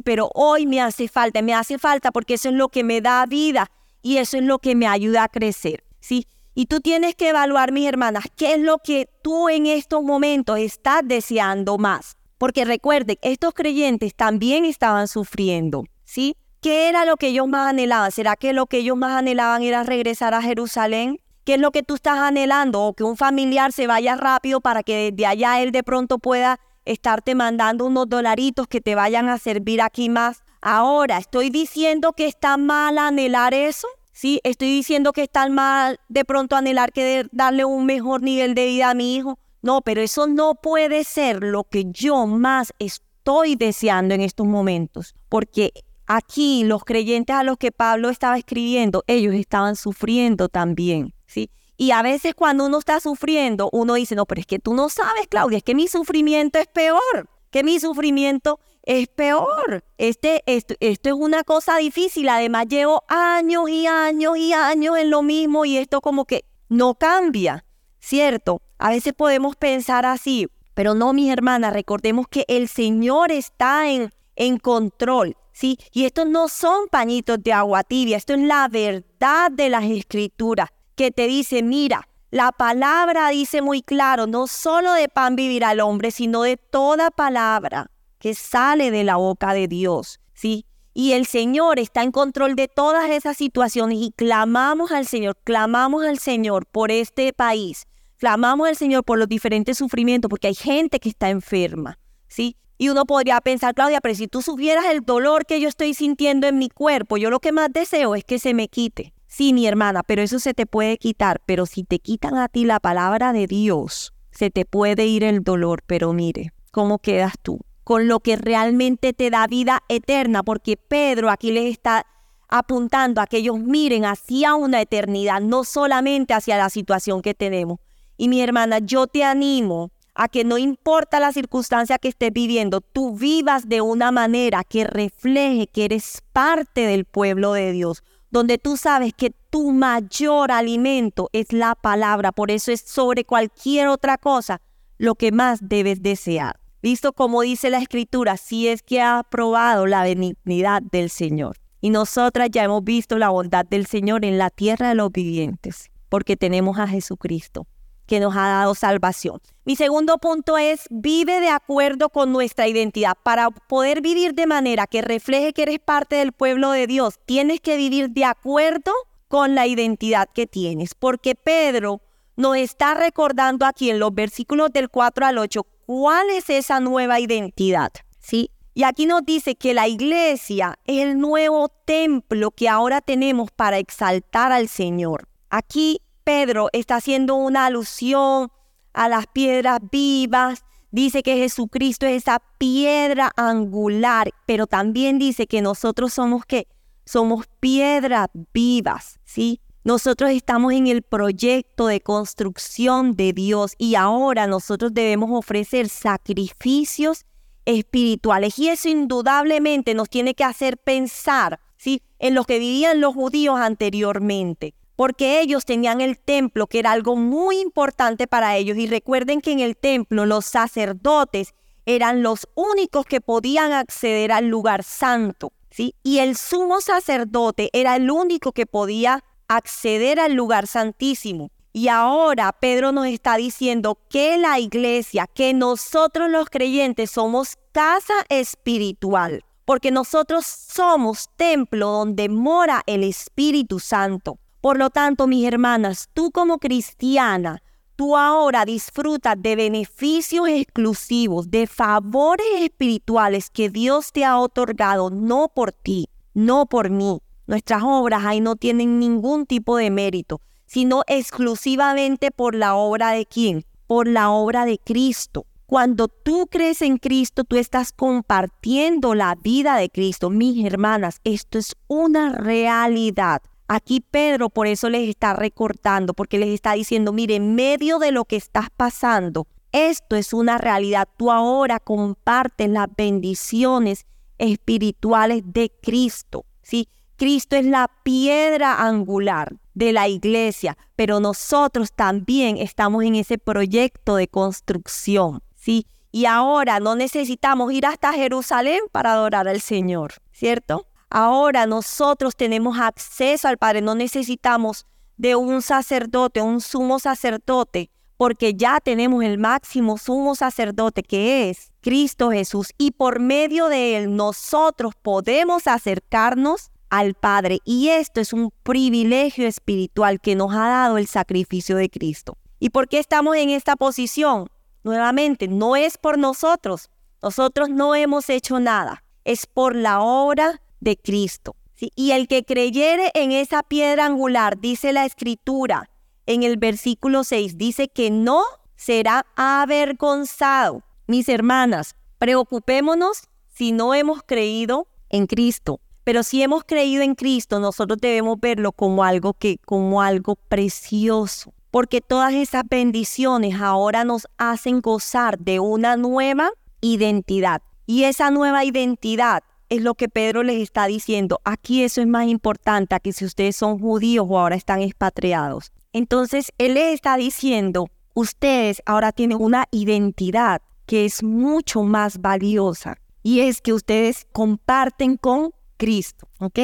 Pero 0.00 0.30
hoy 0.34 0.66
me 0.66 0.80
hace 0.80 1.08
falta, 1.08 1.42
me 1.42 1.52
hace 1.52 1.78
falta 1.78 2.10
porque 2.12 2.34
eso 2.34 2.48
es 2.48 2.54
lo 2.54 2.70
que 2.70 2.84
me 2.84 3.02
da 3.02 3.26
vida 3.26 3.70
y 4.00 4.16
eso 4.16 4.38
es 4.38 4.44
lo 4.44 4.58
que 4.58 4.74
me 4.74 4.86
ayuda 4.86 5.24
a 5.24 5.28
crecer. 5.28 5.84
Sí, 6.00 6.26
y 6.54 6.66
tú 6.66 6.80
tienes 6.80 7.14
que 7.14 7.30
evaluar, 7.30 7.72
mis 7.72 7.88
hermanas, 7.88 8.24
qué 8.36 8.54
es 8.54 8.60
lo 8.60 8.78
que 8.78 9.08
tú 9.22 9.48
en 9.48 9.66
estos 9.66 10.02
momentos 10.02 10.58
estás 10.58 11.02
deseando 11.04 11.78
más. 11.78 12.16
Porque 12.36 12.64
recuerden, 12.64 13.18
estos 13.22 13.54
creyentes 13.54 14.14
también 14.14 14.64
estaban 14.64 15.08
sufriendo, 15.08 15.84
¿sí? 16.04 16.36
¿Qué 16.60 16.88
era 16.88 17.04
lo 17.04 17.16
que 17.16 17.28
ellos 17.28 17.48
más 17.48 17.70
anhelaban? 17.70 18.12
¿Será 18.12 18.36
que 18.36 18.52
lo 18.52 18.66
que 18.66 18.78
ellos 18.78 18.96
más 18.96 19.16
anhelaban 19.16 19.62
era 19.62 19.82
regresar 19.82 20.34
a 20.34 20.42
Jerusalén? 20.42 21.20
¿Qué 21.44 21.54
es 21.54 21.60
lo 21.60 21.70
que 21.72 21.82
tú 21.82 21.94
estás 21.94 22.18
anhelando? 22.18 22.82
O 22.82 22.94
que 22.94 23.02
un 23.02 23.16
familiar 23.16 23.72
se 23.72 23.86
vaya 23.86 24.14
rápido 24.16 24.60
para 24.60 24.82
que 24.82 25.10
desde 25.10 25.26
allá 25.26 25.62
él 25.62 25.72
de 25.72 25.82
pronto 25.82 26.18
pueda 26.18 26.60
estarte 26.84 27.34
mandando 27.34 27.86
unos 27.86 28.08
dolaritos 28.08 28.66
que 28.66 28.80
te 28.80 28.94
vayan 28.94 29.28
a 29.28 29.38
servir 29.38 29.80
aquí 29.80 30.08
más. 30.08 30.42
Ahora, 30.60 31.18
¿estoy 31.18 31.50
diciendo 31.50 32.12
que 32.12 32.26
está 32.26 32.56
mal 32.56 32.98
anhelar 32.98 33.54
eso? 33.54 33.88
Sí, 34.12 34.40
estoy 34.44 34.68
diciendo 34.68 35.12
que 35.12 35.22
está 35.22 35.48
mal 35.48 35.98
de 36.08 36.24
pronto 36.24 36.54
anhelar 36.54 36.92
que 36.92 37.26
darle 37.32 37.64
un 37.64 37.86
mejor 37.86 38.22
nivel 38.22 38.54
de 38.54 38.66
vida 38.66 38.90
a 38.90 38.94
mi 38.94 39.16
hijo. 39.16 39.38
No, 39.62 39.80
pero 39.80 40.00
eso 40.00 40.26
no 40.26 40.54
puede 40.56 41.04
ser 41.04 41.42
lo 41.42 41.64
que 41.64 41.84
yo 41.86 42.26
más 42.26 42.72
estoy 42.78 43.54
deseando 43.54 44.14
en 44.14 44.20
estos 44.20 44.46
momentos, 44.46 45.14
porque 45.28 45.72
aquí 46.06 46.64
los 46.64 46.84
creyentes 46.84 47.34
a 47.34 47.44
los 47.44 47.56
que 47.56 47.70
Pablo 47.70 48.10
estaba 48.10 48.36
escribiendo, 48.36 49.04
ellos 49.06 49.34
estaban 49.34 49.76
sufriendo 49.76 50.48
también, 50.48 51.14
¿sí? 51.26 51.48
Y 51.76 51.90
a 51.90 52.02
veces 52.02 52.34
cuando 52.34 52.66
uno 52.66 52.78
está 52.78 53.00
sufriendo, 53.00 53.68
uno 53.72 53.94
dice, 53.94 54.14
no, 54.14 54.26
pero 54.26 54.40
es 54.40 54.46
que 54.46 54.58
tú 54.58 54.74
no 54.74 54.88
sabes, 54.88 55.26
Claudia, 55.28 55.58
es 55.58 55.64
que 55.64 55.74
mi 55.74 55.88
sufrimiento 55.88 56.58
es 56.58 56.66
peor, 56.66 57.28
que 57.50 57.64
mi 57.64 57.80
sufrimiento 57.80 58.60
es 58.82 59.08
peor. 59.08 59.84
Este, 59.98 60.42
esto, 60.46 60.74
esto 60.80 61.08
es 61.08 61.14
una 61.14 61.44
cosa 61.44 61.76
difícil. 61.78 62.28
Además, 62.28 62.66
llevo 62.68 63.04
años 63.08 63.68
y 63.68 63.86
años 63.86 64.36
y 64.36 64.52
años 64.52 64.98
en 64.98 65.10
lo 65.10 65.22
mismo 65.22 65.64
y 65.64 65.76
esto 65.78 66.00
como 66.00 66.24
que 66.24 66.44
no 66.68 66.94
cambia, 66.94 67.64
¿cierto? 68.00 68.62
A 68.78 68.90
veces 68.90 69.12
podemos 69.12 69.56
pensar 69.56 70.06
así, 70.06 70.48
pero 70.74 70.94
no, 70.94 71.12
mis 71.12 71.30
hermanas, 71.32 71.72
recordemos 71.72 72.26
que 72.28 72.44
el 72.48 72.68
Señor 72.68 73.30
está 73.30 73.88
en, 73.90 74.12
en 74.36 74.58
control. 74.58 75.36
¿Sí? 75.54 75.78
Y 75.92 76.06
estos 76.06 76.26
no 76.26 76.48
son 76.48 76.88
pañitos 76.88 77.42
de 77.42 77.52
agua 77.52 77.84
tibia, 77.84 78.16
esto 78.16 78.32
es 78.32 78.40
la 78.40 78.68
verdad 78.68 79.50
de 79.50 79.68
las 79.68 79.84
escrituras 79.84 80.70
que 81.02 81.10
te 81.10 81.26
dice, 81.26 81.64
mira, 81.64 82.06
la 82.30 82.52
palabra 82.52 83.28
dice 83.30 83.60
muy 83.60 83.82
claro, 83.82 84.28
no 84.28 84.46
solo 84.46 84.92
de 84.92 85.08
pan 85.08 85.34
vivirá 85.34 85.72
el 85.72 85.80
hombre, 85.80 86.12
sino 86.12 86.42
de 86.42 86.56
toda 86.56 87.10
palabra 87.10 87.90
que 88.20 88.36
sale 88.36 88.92
de 88.92 89.02
la 89.02 89.16
boca 89.16 89.52
de 89.52 89.66
Dios, 89.66 90.20
¿sí? 90.32 90.64
Y 90.94 91.14
el 91.14 91.26
Señor 91.26 91.80
está 91.80 92.04
en 92.04 92.12
control 92.12 92.54
de 92.54 92.68
todas 92.68 93.10
esas 93.10 93.36
situaciones 93.36 93.98
y 94.00 94.12
clamamos 94.12 94.92
al 94.92 95.08
Señor, 95.08 95.36
clamamos 95.42 96.04
al 96.04 96.20
Señor 96.20 96.66
por 96.66 96.92
este 96.92 97.32
país, 97.32 97.88
clamamos 98.18 98.68
al 98.68 98.76
Señor 98.76 99.02
por 99.02 99.18
los 99.18 99.28
diferentes 99.28 99.78
sufrimientos, 99.78 100.28
porque 100.28 100.46
hay 100.46 100.54
gente 100.54 101.00
que 101.00 101.08
está 101.08 101.30
enferma, 101.30 101.98
¿sí? 102.28 102.54
Y 102.78 102.90
uno 102.90 103.06
podría 103.06 103.40
pensar, 103.40 103.74
Claudia, 103.74 104.00
pero 104.00 104.14
si 104.14 104.28
tú 104.28 104.40
supieras 104.40 104.84
el 104.84 105.00
dolor 105.00 105.46
que 105.46 105.60
yo 105.60 105.68
estoy 105.68 105.94
sintiendo 105.94 106.46
en 106.46 106.58
mi 106.58 106.68
cuerpo, 106.68 107.16
yo 107.16 107.28
lo 107.28 107.40
que 107.40 107.50
más 107.50 107.72
deseo 107.72 108.14
es 108.14 108.22
que 108.22 108.38
se 108.38 108.54
me 108.54 108.68
quite. 108.68 109.12
Sí, 109.34 109.52
mi 109.52 109.66
hermana, 109.66 110.02
pero 110.02 110.20
eso 110.20 110.38
se 110.38 110.52
te 110.52 110.66
puede 110.66 110.98
quitar, 110.98 111.40
pero 111.46 111.64
si 111.64 111.84
te 111.84 111.98
quitan 111.98 112.36
a 112.36 112.48
ti 112.48 112.64
la 112.64 112.80
palabra 112.80 113.32
de 113.32 113.46
Dios, 113.46 114.12
se 114.30 114.50
te 114.50 114.64
puede 114.66 115.06
ir 115.06 115.24
el 115.24 115.42
dolor, 115.42 115.82
pero 115.86 116.12
mire, 116.12 116.52
¿cómo 116.70 116.98
quedas 116.98 117.34
tú? 117.40 117.60
con 117.84 118.08
lo 118.08 118.20
que 118.20 118.36
realmente 118.36 119.12
te 119.12 119.30
da 119.30 119.46
vida 119.46 119.82
eterna, 119.88 120.42
porque 120.42 120.76
Pedro 120.76 121.30
aquí 121.30 121.50
les 121.50 121.70
está 121.70 122.06
apuntando 122.48 123.20
a 123.20 123.26
que 123.26 123.38
ellos 123.38 123.58
miren 123.58 124.04
hacia 124.04 124.54
una 124.54 124.80
eternidad, 124.80 125.40
no 125.40 125.64
solamente 125.64 126.34
hacia 126.34 126.56
la 126.56 126.70
situación 126.70 127.22
que 127.22 127.34
tenemos. 127.34 127.78
Y 128.16 128.28
mi 128.28 128.42
hermana, 128.42 128.78
yo 128.78 129.06
te 129.06 129.24
animo 129.24 129.90
a 130.14 130.28
que 130.28 130.44
no 130.44 130.58
importa 130.58 131.18
la 131.18 131.32
circunstancia 131.32 131.98
que 131.98 132.08
estés 132.08 132.32
viviendo, 132.32 132.82
tú 132.82 133.16
vivas 133.16 133.68
de 133.68 133.80
una 133.80 134.12
manera 134.12 134.62
que 134.62 134.84
refleje 134.84 135.66
que 135.66 135.86
eres 135.86 136.22
parte 136.34 136.82
del 136.82 137.06
pueblo 137.06 137.54
de 137.54 137.72
Dios, 137.72 138.04
donde 138.32 138.56
tú 138.56 138.78
sabes 138.78 139.12
que 139.14 139.30
tu 139.50 139.70
mayor 139.72 140.50
alimento 140.50 141.28
es 141.32 141.52
la 141.52 141.74
palabra, 141.74 142.32
por 142.32 142.50
eso 142.50 142.72
es 142.72 142.80
sobre 142.80 143.24
cualquier 143.24 143.88
otra 143.88 144.16
cosa 144.16 144.60
lo 144.96 145.14
que 145.14 145.32
más 145.32 145.60
debes 145.62 146.02
desear. 146.02 146.58
Visto 146.80 147.12
como 147.12 147.42
dice 147.42 147.68
la 147.68 147.78
escritura, 147.78 148.38
si 148.38 148.68
es 148.68 148.82
que 148.82 149.02
ha 149.02 149.22
probado 149.22 149.86
la 149.86 150.02
benignidad 150.02 150.82
del 150.82 151.10
Señor. 151.10 151.58
Y 151.82 151.90
nosotras 151.90 152.48
ya 152.50 152.64
hemos 152.64 152.82
visto 152.82 153.18
la 153.18 153.28
bondad 153.28 153.66
del 153.66 153.86
Señor 153.86 154.24
en 154.24 154.38
la 154.38 154.48
tierra 154.48 154.88
de 154.88 154.94
los 154.94 155.12
vivientes, 155.12 155.90
porque 156.08 156.36
tenemos 156.36 156.78
a 156.78 156.88
Jesucristo, 156.88 157.66
que 158.06 158.20
nos 158.20 158.36
ha 158.36 158.48
dado 158.48 158.74
salvación. 158.74 159.40
Mi 159.64 159.76
segundo 159.76 160.18
punto 160.18 160.58
es, 160.58 160.86
vive 160.90 161.40
de 161.40 161.48
acuerdo 161.48 162.08
con 162.08 162.32
nuestra 162.32 162.66
identidad. 162.66 163.16
Para 163.22 163.50
poder 163.50 164.00
vivir 164.00 164.34
de 164.34 164.46
manera 164.46 164.86
que 164.86 165.02
refleje 165.02 165.52
que 165.52 165.62
eres 165.62 165.78
parte 165.78 166.16
del 166.16 166.32
pueblo 166.32 166.70
de 166.72 166.86
Dios, 166.86 167.20
tienes 167.26 167.60
que 167.60 167.76
vivir 167.76 168.10
de 168.10 168.24
acuerdo 168.24 168.92
con 169.28 169.54
la 169.54 169.66
identidad 169.66 170.28
que 170.34 170.46
tienes, 170.46 170.94
porque 170.94 171.34
Pedro 171.34 172.02
nos 172.36 172.56
está 172.56 172.94
recordando 172.94 173.66
aquí 173.66 173.90
en 173.90 173.98
los 173.98 174.14
versículos 174.14 174.72
del 174.72 174.88
4 174.88 175.26
al 175.26 175.38
8 175.38 175.66
¿Cuál 175.86 176.30
es 176.30 176.48
esa 176.48 176.80
nueva 176.80 177.18
identidad? 177.18 177.92
¿Sí? 178.18 178.50
Y 178.72 178.84
aquí 178.84 179.04
nos 179.04 179.26
dice 179.26 179.56
que 179.56 179.74
la 179.74 179.88
iglesia 179.88 180.78
es 180.86 181.02
el 181.02 181.18
nuevo 181.18 181.68
templo 181.68 182.50
que 182.52 182.68
ahora 182.68 183.00
tenemos 183.00 183.50
para 183.50 183.78
exaltar 183.78 184.52
al 184.52 184.68
Señor. 184.68 185.28
Aquí 185.50 186.00
Pedro 186.24 186.68
está 186.72 186.96
haciendo 186.96 187.34
una 187.34 187.66
alusión 187.66 188.50
a 188.92 189.08
las 189.08 189.26
piedras 189.26 189.80
vivas. 189.90 190.64
Dice 190.90 191.22
que 191.22 191.36
Jesucristo 191.36 192.06
es 192.06 192.22
esa 192.22 192.42
piedra 192.58 193.32
angular, 193.36 194.30
pero 194.46 194.66
también 194.66 195.18
dice 195.18 195.46
que 195.46 195.62
nosotros 195.62 196.12
somos 196.12 196.44
que 196.44 196.66
somos 197.04 197.46
piedras 197.60 198.28
vivas, 198.52 199.18
¿sí? 199.24 199.60
Nosotros 199.84 200.30
estamos 200.30 200.72
en 200.74 200.86
el 200.86 201.02
proyecto 201.02 201.88
de 201.88 202.00
construcción 202.00 203.16
de 203.16 203.32
Dios 203.32 203.74
y 203.78 203.96
ahora 203.96 204.46
nosotros 204.46 204.94
debemos 204.94 205.30
ofrecer 205.32 205.88
sacrificios 205.88 207.24
espirituales 207.64 208.58
y 208.60 208.68
eso 208.68 208.88
indudablemente 208.88 209.94
nos 209.94 210.08
tiene 210.08 210.34
que 210.34 210.44
hacer 210.44 210.78
pensar 210.78 211.58
¿sí? 211.76 212.02
en 212.20 212.34
lo 212.36 212.44
que 212.44 212.60
vivían 212.60 213.00
los 213.00 213.14
judíos 213.14 213.58
anteriormente, 213.58 214.74
porque 214.96 215.40
ellos 215.40 215.64
tenían 215.64 216.00
el 216.00 216.18
templo 216.18 216.66
que 216.66 216.78
era 216.78 216.92
algo 216.92 217.16
muy 217.16 217.58
importante 217.60 218.26
para 218.26 218.56
ellos 218.56 218.76
y 218.76 218.86
recuerden 218.86 219.40
que 219.40 219.52
en 219.52 219.60
el 219.60 219.76
templo 219.76 220.26
los 220.26 220.46
sacerdotes 220.46 221.54
eran 221.86 222.22
los 222.22 222.48
únicos 222.54 223.06
que 223.06 223.20
podían 223.20 223.72
acceder 223.72 224.32
al 224.32 224.48
lugar 224.48 224.84
santo, 224.84 225.52
¿sí? 225.70 225.94
Y 226.02 226.18
el 226.18 226.36
sumo 226.36 226.80
sacerdote 226.80 227.70
era 227.72 227.96
el 227.96 228.10
único 228.10 228.52
que 228.52 228.66
podía 228.66 229.24
acceder 229.48 230.20
al 230.20 230.34
lugar 230.34 230.66
santísimo. 230.66 231.50
Y 231.72 231.88
ahora 231.88 232.52
Pedro 232.52 232.92
nos 232.92 233.06
está 233.06 233.36
diciendo 233.36 233.98
que 234.10 234.36
la 234.36 234.58
iglesia, 234.58 235.26
que 235.26 235.54
nosotros 235.54 236.30
los 236.30 236.50
creyentes 236.50 237.10
somos 237.10 237.56
casa 237.72 238.14
espiritual. 238.28 239.42
porque 239.64 239.90
nosotros 239.92 240.44
somos 240.44 241.30
templo 241.36 241.86
donde 241.88 242.28
mora 242.28 242.82
el 242.86 243.04
Espíritu 243.04 243.78
Santo. 243.78 244.38
Por 244.62 244.78
lo 244.78 244.90
tanto, 244.90 245.26
mis 245.26 245.44
hermanas, 245.44 246.08
tú 246.14 246.30
como 246.30 246.58
cristiana, 246.58 247.64
tú 247.96 248.16
ahora 248.16 248.64
disfrutas 248.64 249.34
de 249.36 249.56
beneficios 249.56 250.48
exclusivos, 250.48 251.50
de 251.50 251.66
favores 251.66 252.46
espirituales 252.60 253.50
que 253.50 253.70
Dios 253.70 254.12
te 254.12 254.24
ha 254.24 254.38
otorgado, 254.38 255.10
no 255.10 255.48
por 255.52 255.72
ti, 255.72 256.08
no 256.32 256.66
por 256.66 256.90
mí. 256.90 257.20
Nuestras 257.48 257.82
obras 257.82 258.24
ahí 258.24 258.40
no 258.40 258.54
tienen 258.54 259.00
ningún 259.00 259.46
tipo 259.46 259.76
de 259.76 259.90
mérito, 259.90 260.40
sino 260.64 261.02
exclusivamente 261.08 262.30
por 262.30 262.54
la 262.54 262.76
obra 262.76 263.10
de 263.10 263.26
quién? 263.26 263.64
Por 263.88 264.06
la 264.06 264.30
obra 264.30 264.64
de 264.64 264.78
Cristo. 264.78 265.44
Cuando 265.66 266.06
tú 266.06 266.46
crees 266.48 266.82
en 266.82 266.98
Cristo, 266.98 267.42
tú 267.42 267.56
estás 267.56 267.90
compartiendo 267.90 269.16
la 269.16 269.34
vida 269.34 269.74
de 269.74 269.90
Cristo. 269.90 270.30
Mis 270.30 270.64
hermanas, 270.64 271.18
esto 271.24 271.58
es 271.58 271.74
una 271.88 272.30
realidad. 272.30 273.42
Aquí 273.74 274.00
Pedro 274.02 274.50
por 274.50 274.66
eso 274.66 274.90
les 274.90 275.08
está 275.08 275.32
recortando, 275.32 276.12
porque 276.12 276.36
les 276.38 276.50
está 276.50 276.74
diciendo, 276.74 277.10
mire, 277.14 277.36
en 277.36 277.54
medio 277.54 277.98
de 277.98 278.12
lo 278.12 278.26
que 278.26 278.36
estás 278.36 278.68
pasando, 278.68 279.46
esto 279.72 280.14
es 280.14 280.34
una 280.34 280.58
realidad. 280.58 281.08
Tú 281.16 281.32
ahora 281.32 281.80
compartes 281.80 282.68
las 282.68 282.88
bendiciones 282.94 284.04
espirituales 284.36 285.42
de 285.46 285.72
Cristo. 285.82 286.44
¿sí? 286.60 286.90
Cristo 287.16 287.56
es 287.56 287.64
la 287.64 287.90
piedra 288.02 288.86
angular 288.86 289.56
de 289.72 289.94
la 289.94 290.06
iglesia, 290.06 290.76
pero 290.94 291.18
nosotros 291.18 291.94
también 291.94 292.58
estamos 292.58 293.04
en 293.04 293.14
ese 293.14 293.38
proyecto 293.38 294.16
de 294.16 294.28
construcción. 294.28 295.42
¿sí? 295.54 295.86
Y 296.10 296.26
ahora 296.26 296.78
no 296.78 296.94
necesitamos 296.94 297.72
ir 297.72 297.86
hasta 297.86 298.12
Jerusalén 298.12 298.80
para 298.92 299.14
adorar 299.14 299.48
al 299.48 299.62
Señor, 299.62 300.12
¿cierto? 300.30 300.84
Ahora 301.14 301.66
nosotros 301.66 302.34
tenemos 302.34 302.78
acceso 302.80 303.46
al 303.46 303.58
Padre, 303.58 303.82
no 303.82 303.94
necesitamos 303.94 304.86
de 305.18 305.36
un 305.36 305.60
sacerdote, 305.60 306.40
un 306.40 306.62
sumo 306.62 306.98
sacerdote, 306.98 307.90
porque 308.16 308.54
ya 308.54 308.80
tenemos 308.80 309.22
el 309.22 309.36
máximo 309.36 309.98
sumo 309.98 310.34
sacerdote 310.34 311.02
que 311.02 311.50
es 311.50 311.70
Cristo 311.82 312.30
Jesús 312.30 312.72
y 312.78 312.92
por 312.92 313.20
medio 313.20 313.68
de 313.68 313.98
él 313.98 314.16
nosotros 314.16 314.94
podemos 315.02 315.66
acercarnos 315.66 316.70
al 316.88 317.12
Padre 317.12 317.58
y 317.66 317.90
esto 317.90 318.22
es 318.22 318.32
un 318.32 318.50
privilegio 318.62 319.46
espiritual 319.46 320.18
que 320.18 320.34
nos 320.34 320.54
ha 320.54 320.66
dado 320.66 320.96
el 320.96 321.08
sacrificio 321.08 321.76
de 321.76 321.90
Cristo. 321.90 322.38
¿Y 322.58 322.70
por 322.70 322.88
qué 322.88 322.98
estamos 322.98 323.36
en 323.36 323.50
esta 323.50 323.76
posición? 323.76 324.48
Nuevamente, 324.82 325.46
no 325.46 325.76
es 325.76 325.98
por 325.98 326.16
nosotros. 326.16 326.88
Nosotros 327.22 327.68
no 327.68 327.94
hemos 327.94 328.30
hecho 328.30 328.60
nada. 328.60 329.04
Es 329.24 329.46
por 329.46 329.76
la 329.76 330.00
obra 330.00 330.62
de 330.82 330.96
Cristo. 330.96 331.56
Y 331.96 332.12
el 332.12 332.28
que 332.28 332.44
creyere 332.44 333.10
en 333.14 333.32
esa 333.32 333.62
piedra 333.62 334.06
angular, 334.06 334.58
dice 334.60 334.92
la 334.92 335.04
escritura 335.04 335.90
en 336.26 336.42
el 336.42 336.56
versículo 336.56 337.24
6, 337.24 337.56
dice 337.58 337.88
que 337.88 338.10
no 338.10 338.42
será 338.76 339.26
avergonzado. 339.34 340.82
Mis 341.06 341.28
hermanas, 341.28 341.96
preocupémonos 342.18 343.28
si 343.48 343.72
no 343.72 343.94
hemos 343.94 344.22
creído 344.22 344.86
en 345.08 345.26
Cristo. 345.26 345.80
Pero 346.04 346.22
si 346.22 346.42
hemos 346.42 346.64
creído 346.64 347.02
en 347.02 347.14
Cristo, 347.14 347.60
nosotros 347.60 347.98
debemos 348.00 348.38
verlo 348.40 348.72
como 348.72 349.04
algo 349.04 349.34
que 349.34 349.58
como 349.64 350.02
algo 350.02 350.34
precioso, 350.34 351.52
porque 351.70 352.00
todas 352.00 352.34
esas 352.34 352.64
bendiciones 352.68 353.60
ahora 353.60 354.04
nos 354.04 354.26
hacen 354.36 354.80
gozar 354.80 355.38
de 355.38 355.60
una 355.60 355.96
nueva 355.96 356.50
identidad. 356.80 357.62
Y 357.86 358.04
esa 358.04 358.30
nueva 358.30 358.64
identidad 358.64 359.42
es 359.72 359.80
lo 359.80 359.94
que 359.94 360.10
Pedro 360.10 360.42
les 360.42 360.60
está 360.60 360.86
diciendo. 360.86 361.40
Aquí 361.44 361.82
eso 361.82 362.02
es 362.02 362.06
más 362.06 362.26
importante 362.26 363.00
que 363.00 363.14
si 363.14 363.24
ustedes 363.24 363.56
son 363.56 363.78
judíos 363.78 364.26
o 364.28 364.38
ahora 364.38 364.54
están 364.54 364.82
expatriados. 364.82 365.72
Entonces, 365.94 366.52
él 366.58 366.74
les 366.74 366.92
está 366.92 367.16
diciendo, 367.16 367.88
ustedes 368.12 368.82
ahora 368.84 369.12
tienen 369.12 369.38
una 369.40 369.66
identidad 369.70 370.60
que 370.84 371.06
es 371.06 371.22
mucho 371.22 371.84
más 371.84 372.20
valiosa 372.20 372.98
y 373.22 373.40
es 373.40 373.62
que 373.62 373.72
ustedes 373.72 374.26
comparten 374.32 375.16
con 375.16 375.54
Cristo, 375.78 376.28
¿ok? 376.38 376.58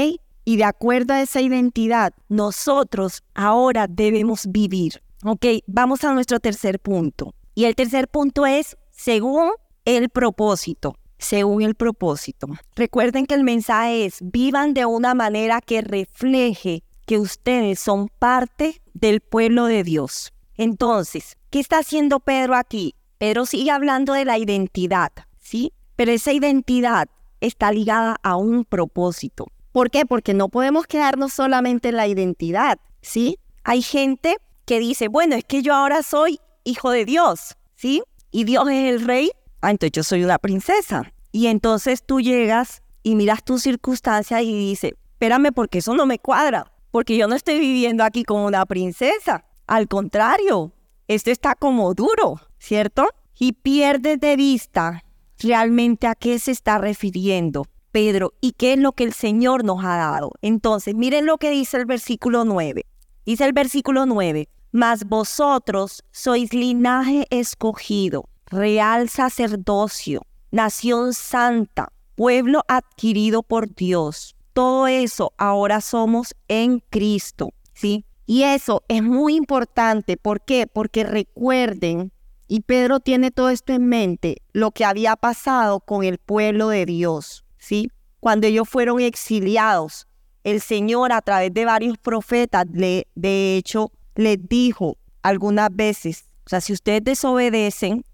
Y 0.44 0.57
de 0.57 0.64
acuerdo 0.64 1.14
a 1.14 1.23
esa 1.23 1.40
identidad, 1.40 2.12
nosotros 2.29 3.23
ahora 3.33 3.87
debemos 3.88 4.47
vivir, 4.51 5.03
¿ok? 5.25 5.47
Vamos 5.66 6.05
a 6.05 6.12
nuestro 6.12 6.40
tercer 6.40 6.79
punto. 6.79 7.35
Y 7.55 7.64
el 7.64 7.75
tercer 7.75 8.07
punto 8.07 8.44
es 8.44 8.77
según 8.90 9.53
el 9.87 10.11
propósito 10.11 10.94
según 11.19 11.63
el 11.63 11.75
propósito. 11.75 12.49
Recuerden 12.77 13.27
que 13.27 13.35
el 13.35 13.45
mensaje 13.45 14.05
es, 14.05 14.19
vivan 14.21 14.75
de 14.75 14.87
una 14.87 15.15
manera 15.15 15.61
que 15.61 15.81
refleje 15.81 16.83
que 17.07 17.19
ustedes 17.19 17.81
son 17.81 18.09
parte 18.19 18.81
del 18.95 19.21
pueblo 19.21 19.67
de 19.67 19.83
Dios. 19.83 20.33
Entonces, 20.57 21.37
¿qué 21.51 21.61
está 21.61 21.79
haciendo 21.79 22.21
Pedro 22.21 22.55
aquí? 22.55 22.95
Pedro 23.19 23.47
sigue 23.47 23.71
hablando 23.71 24.13
de 24.13 24.25
la 24.25 24.39
identidad, 24.39 25.11
¿sí? 25.39 25.73
Pero 25.97 26.13
esa 26.13 26.33
identidad 26.33 27.09
está 27.41 27.73
ligada 27.73 28.17
a 28.23 28.37
un 28.37 28.65
propósito. 28.65 29.47
¿Por 29.73 29.91
qué? 29.91 30.07
Porque 30.07 30.35
no 30.35 30.49
podemos 30.49 30.87
quedarnos 30.87 31.33
solamente 31.33 31.91
en 31.91 31.97
la 31.97 32.07
identidad, 32.07 32.79
¿sí? 33.01 33.39
Hay 33.65 33.83
gente 33.83 34.37
que 34.65 34.79
dice, 34.81 35.09
bueno, 35.09 35.35
es 35.35 35.45
que 35.45 35.63
yo 35.63 35.75
ahora 35.75 36.03
soy 36.03 36.41
hijo 36.65 36.91
de 36.91 37.05
Dios, 37.05 37.57
¿sí? 37.75 38.03
Y 38.31 38.45
Dios 38.45 38.69
es 38.69 38.93
el 38.93 39.05
rey 39.07 39.31
ah, 39.61 39.71
entonces 39.71 39.92
yo 39.92 40.03
soy 40.03 40.25
una 40.25 40.38
princesa. 40.38 41.12
Y 41.33 41.47
entonces 41.47 42.03
tú 42.05 42.21
llegas 42.21 42.83
y 43.03 43.14
miras 43.14 43.44
tus 43.44 43.62
circunstancias 43.62 44.42
y 44.42 44.53
dices, 44.53 44.92
espérame 45.12 45.53
porque 45.53 45.79
eso 45.79 45.94
no 45.94 46.07
me 46.07 46.18
cuadra, 46.18 46.73
porque 46.90 47.16
yo 47.16 47.29
no 47.29 47.35
estoy 47.35 47.59
viviendo 47.59 48.05
aquí 48.05 48.25
como 48.25 48.47
una 48.47 48.64
princesa. 48.66 49.44
Al 49.66 49.88
contrario, 49.88 50.73
esto 51.07 51.31
está 51.31 51.55
como 51.55 51.94
duro, 51.94 52.40
¿cierto? 52.59 53.09
Y 53.38 53.53
pierdes 53.53 54.21
de 54.21 54.37
vista 54.37 55.05
realmente 55.38 56.07
a 56.07 56.14
qué 56.14 56.38
se 56.38 56.51
está 56.51 56.79
refiriendo 56.79 57.66
Pedro 57.92 58.33
y 58.40 58.53
qué 58.53 58.75
es 58.75 58.79
lo 58.79 58.92
que 58.92 59.05
el 59.05 59.12
Señor 59.12 59.64
nos 59.64 59.85
ha 59.85 59.97
dado. 59.97 60.33
Entonces, 60.42 60.94
miren 60.94 61.27
lo 61.27 61.38
que 61.38 61.51
dice 61.51 61.77
el 61.77 61.87
versículo 61.87 62.44
9. 62.44 62.85
Dice 63.25 63.44
el 63.44 63.53
versículo 63.53 64.07
9, 64.07 64.49
mas 64.73 65.05
vosotros 65.05 66.03
sois 66.11 66.53
linaje 66.53 67.27
escogido 67.31 68.29
real 68.51 69.09
sacerdocio, 69.09 70.23
nación 70.51 71.15
santa, 71.15 71.93
pueblo 72.15 72.65
adquirido 72.69 73.43
por 73.43 73.75
Dios. 73.75 74.35
Todo 74.53 74.87
eso 74.87 75.33
ahora 75.37 75.81
somos 75.81 76.35
en 76.49 76.81
Cristo, 76.91 77.51
¿sí? 77.75 78.05
Y 78.27 78.43
eso 78.43 78.83
es 78.89 79.03
muy 79.03 79.37
importante. 79.37 80.17
¿Por 80.17 80.41
qué? 80.41 80.67
Porque 80.67 81.05
recuerden, 81.05 82.13
y 82.49 82.61
Pedro 82.61 83.01
tiene 83.01 83.31
todo 83.31 83.51
esto 83.51 83.73
en 83.73 83.87
mente, 83.87 84.43
lo 84.53 84.71
que 84.71 84.85
había 84.85 85.17
pasado 85.17 85.81
con 85.81 86.05
el 86.05 86.19
pueblo 86.19 86.69
de 86.69 86.87
Dios, 86.87 87.45
¿sí? 87.59 87.91
Cuando 88.21 88.47
ellos 88.47 88.69
fueron 88.69 89.01
exiliados, 89.01 90.09
el 90.45 90.61
Señor 90.61 91.13
a 91.13 91.23
través 91.23 91.53
de 91.55 91.65
varios 91.65 91.99
profetas, 91.99 92.67
le, 92.73 93.07
de 93.15 93.57
hecho, 93.57 93.93
les 94.15 94.39
dijo 94.49 94.97
algunas 95.23 95.69
veces, 95.75 96.25
o 96.47 96.49
sea, 96.49 96.61
si 96.61 96.73
ustedes 96.73 97.05
desobedecen, 97.05 98.05